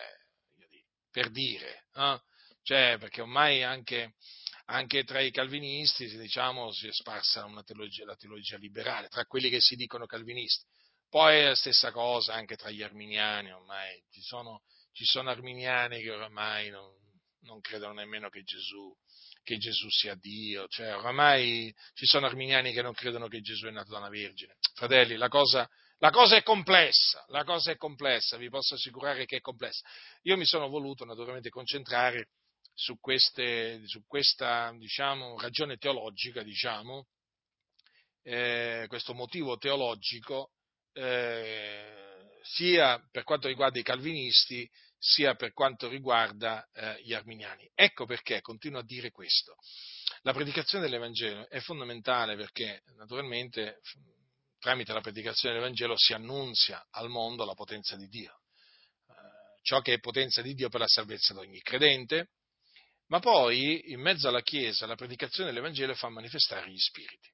[1.12, 2.22] per dire, eh?
[2.62, 4.14] cioè, perché ormai anche,
[4.66, 9.50] anche, tra i calvinisti diciamo, si è sparsa una teologia, la teologia liberale, tra quelli
[9.50, 10.64] che si dicono calvinisti.
[11.10, 16.02] Poi è la stessa cosa anche tra gli arminiani, ormai ci sono, ci sono arminiani
[16.02, 16.94] che ormai non,
[17.42, 18.94] non credono nemmeno che Gesù
[19.48, 23.72] che Gesù sia Dio, cioè oramai ci sono arminiani che non credono che Gesù è
[23.72, 24.58] nato da una vergine.
[24.74, 25.66] Fratelli, la cosa,
[26.00, 29.88] la cosa è complessa, la cosa è complessa, vi posso assicurare che è complessa.
[30.24, 32.28] Io mi sono voluto naturalmente concentrare
[32.74, 37.08] su, queste, su questa diciamo, ragione teologica, diciamo,
[38.24, 40.52] eh, questo motivo teologico,
[40.92, 44.70] eh, sia per quanto riguarda i calvinisti,
[45.08, 47.72] sia per quanto riguarda eh, gli arminiani.
[47.74, 49.56] Ecco perché continuo a dire questo.
[50.24, 53.80] La predicazione dell'Evangelo è fondamentale perché naturalmente
[54.60, 58.42] tramite la predicazione dell'Evangelo si annunzia al mondo la potenza di Dio,
[59.08, 62.32] eh, ciò che è potenza di Dio per la salvezza di ogni credente,
[63.08, 67.32] ma poi in mezzo alla Chiesa la predicazione dell'Evangelo fa manifestare gli spiriti,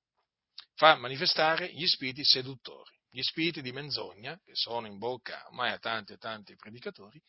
[0.76, 5.78] fa manifestare gli spiriti seduttori gli spiriti di menzogna, che sono in bocca ormai a
[5.78, 7.22] tanti e tanti predicatori,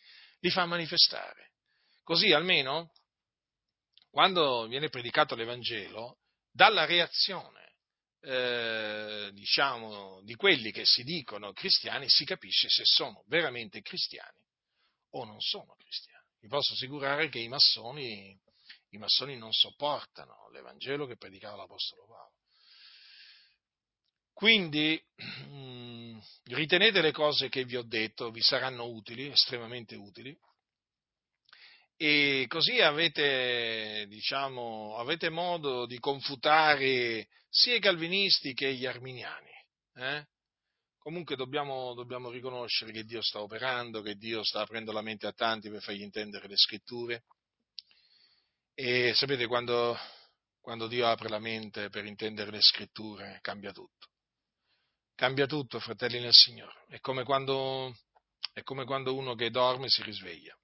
[0.44, 1.52] li fa manifestare.
[2.02, 2.92] Così almeno,
[4.10, 6.18] quando viene predicato l'Evangelo,
[6.50, 7.76] dalla reazione,
[8.20, 14.38] eh, diciamo, di quelli che si dicono cristiani, si capisce se sono veramente cristiani
[15.12, 16.26] o non sono cristiani.
[16.40, 18.38] Vi posso assicurare che i massoni,
[18.90, 22.33] i massoni non sopportano l'Evangelo che predicava l'Apostolo Paolo.
[24.34, 25.00] Quindi
[26.44, 30.36] ritenete le cose che vi ho detto, vi saranno utili, estremamente utili,
[31.96, 39.52] e così avete, diciamo, avete modo di confutare sia i calvinisti che gli arminiani.
[39.94, 40.26] Eh?
[40.98, 45.32] Comunque dobbiamo, dobbiamo, riconoscere che Dio sta operando, che Dio sta aprendo la mente a
[45.32, 47.24] tanti per fargli intendere le scritture.
[48.74, 49.96] E sapete, quando,
[50.60, 54.08] quando Dio apre la mente per intendere le scritture, cambia tutto.
[55.16, 56.86] Cambia tutto, fratelli nel Signore.
[56.88, 57.96] È come quando,
[58.52, 60.58] è come quando uno che dorme si risveglia.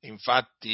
[0.00, 0.68] Infatti,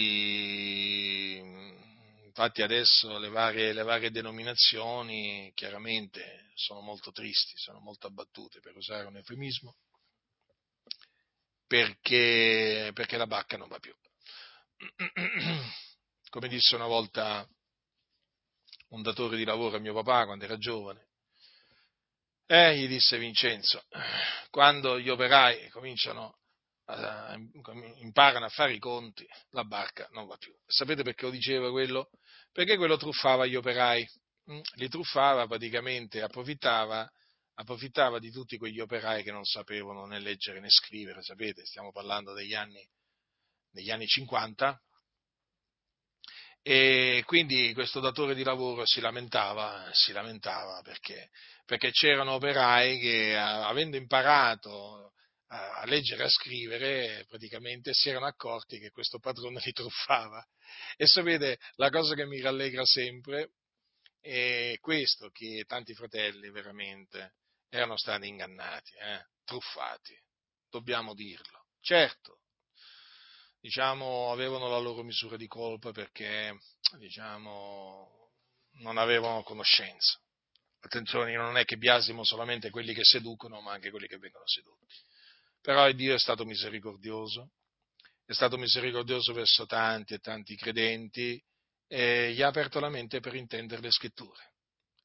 [2.24, 8.76] infatti adesso le varie, le varie, denominazioni chiaramente sono molto tristi, sono molto abbattute, per
[8.76, 9.76] usare un eufemismo,
[11.66, 13.94] perché, perché la barca non va più.
[16.30, 17.48] Come disse una volta
[18.88, 21.12] un datore di lavoro a mio papà quando era giovane,
[22.46, 23.84] eh, gli disse Vincenzo,
[24.50, 26.38] quando gli operai cominciano
[28.00, 30.54] imparano a fare i conti, la barca non va più.
[30.66, 32.10] Sapete perché lo diceva quello?
[32.52, 34.06] Perché quello truffava gli operai,
[34.52, 37.10] mm, li truffava praticamente, approfittava,
[37.54, 42.34] approfittava di tutti quegli operai che non sapevano né leggere né scrivere, sapete, stiamo parlando
[42.34, 42.86] degli anni,
[43.70, 44.78] degli anni 50,
[46.66, 51.28] e quindi questo datore di lavoro si lamentava, si lamentava perché,
[51.66, 55.12] perché c'erano operai che avendo imparato
[55.48, 60.42] a leggere e a scrivere, praticamente si erano accorti che questo padrone li truffava.
[60.96, 63.50] E sapete, la cosa che mi rallegra sempre
[64.18, 67.34] è questo, che tanti fratelli veramente
[67.68, 70.18] erano stati ingannati, eh, truffati,
[70.70, 71.66] dobbiamo dirlo.
[71.82, 72.38] Certo,
[73.64, 76.54] diciamo, avevano la loro misura di colpa perché,
[76.98, 78.30] diciamo,
[78.80, 80.20] non avevano conoscenza.
[80.80, 84.84] Attenzione, non è che biasimo solamente quelli che seducono, ma anche quelli che vengono seduti
[85.64, 87.52] però Dio è stato misericordioso,
[88.26, 91.42] è stato misericordioso verso tanti e tanti credenti
[91.86, 94.52] e gli ha aperto la mente per intendere le scritture.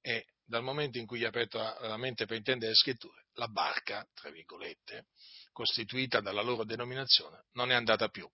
[0.01, 3.47] E dal momento in cui gli ha aperto la mente per intendere le scritture, la
[3.47, 5.05] barca, tra virgolette,
[5.53, 8.29] costituita dalla loro denominazione, non è andata più.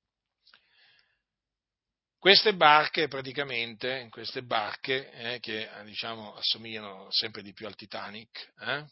[2.25, 8.83] Queste barche, praticamente, queste barche eh, che diciamo, assomigliano sempre di più al Titanic, eh,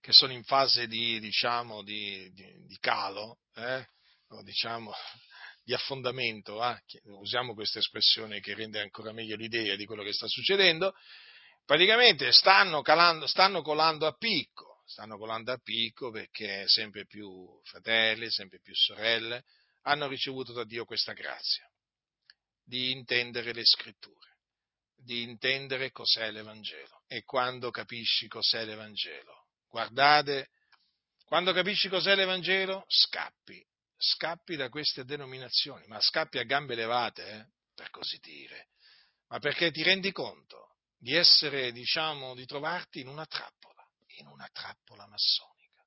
[0.00, 3.84] che sono in fase di, diciamo, di, di, di calo, eh?
[4.28, 4.92] o diciamo,
[5.64, 6.80] di affondamento, eh?
[7.06, 10.94] usiamo questa espressione che rende ancora meglio l'idea di quello che sta succedendo,
[11.64, 18.30] praticamente stanno, calando, stanno colando a picco, stanno colando a picco perché sempre più fratelli,
[18.30, 19.42] sempre più sorelle
[19.82, 21.68] hanno ricevuto da Dio questa grazia
[22.64, 24.38] di intendere le scritture,
[24.96, 27.02] di intendere cos'è l'Evangelo.
[27.06, 30.50] E quando capisci cos'è l'Evangelo, Guardate,
[31.26, 33.64] quando capisci cos'è l'Evangelo, scappi,
[33.96, 38.70] scappi da queste denominazioni, ma scappi a gambe levate, eh, per così dire,
[39.28, 43.86] ma perché ti rendi conto di essere, diciamo, di trovarti in una trappola,
[44.18, 45.84] in una trappola massonica.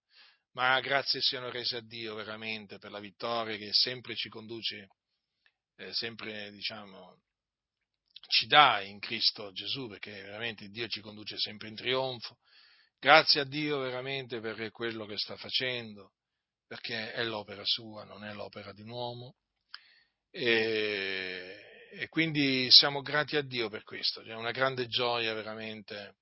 [0.54, 4.88] Ma grazie siano rese a Dio veramente per la vittoria che sempre ci conduce,
[5.76, 7.22] eh, sempre, diciamo,
[8.28, 12.38] ci dà in Cristo Gesù, perché veramente Dio ci conduce sempre in trionfo
[13.04, 16.14] Grazie a Dio veramente per quello che sta facendo,
[16.66, 19.36] perché è l'opera sua, non è l'opera di un uomo.
[20.32, 24.22] E, e quindi siamo grati a Dio per questo.
[24.22, 26.16] È una grande gioia veramente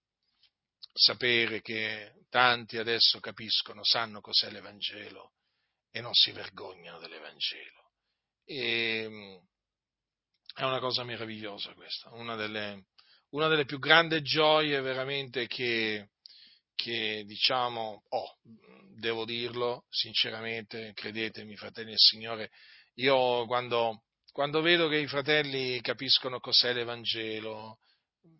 [0.91, 5.33] sapere che tanti adesso capiscono, sanno cos'è l'Evangelo
[5.91, 7.90] e non si vergognano dell'Evangelo.
[8.45, 9.41] E,
[10.53, 12.87] è una cosa meravigliosa questa, una delle,
[13.29, 16.09] una delle più grandi gioie veramente che,
[16.75, 18.37] che diciamo, oh,
[18.95, 22.51] devo dirlo sinceramente, credetemi fratelli del Signore,
[22.95, 27.79] io quando, quando vedo che i fratelli capiscono cos'è l'Evangelo,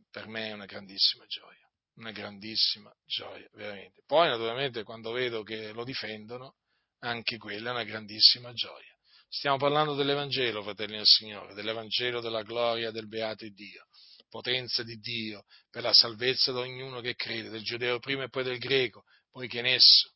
[0.09, 4.03] per me è una grandissima gioia, una grandissima gioia, veramente.
[4.05, 6.55] Poi naturalmente quando vedo che lo difendono,
[6.99, 8.90] anche quella è una grandissima gioia.
[9.33, 13.87] Stiamo parlando dell'Evangelo, fratelli del Signore, dell'Evangelo della gloria del beato Dio
[14.27, 18.43] potenza di Dio per la salvezza di ognuno che crede, del giudeo prima e poi
[18.43, 20.13] del greco, poiché in esso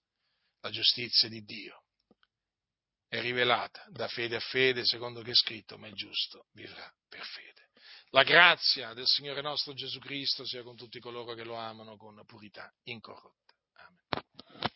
[0.61, 1.83] la giustizia di Dio
[3.07, 7.25] è rivelata da fede a fede, secondo che è scritto, ma il giusto vivrà per
[7.25, 7.69] fede.
[8.09, 12.21] La grazia del Signore nostro Gesù Cristo sia con tutti coloro che lo amano con
[12.25, 13.53] purità incorrotta.
[13.73, 14.73] Amen.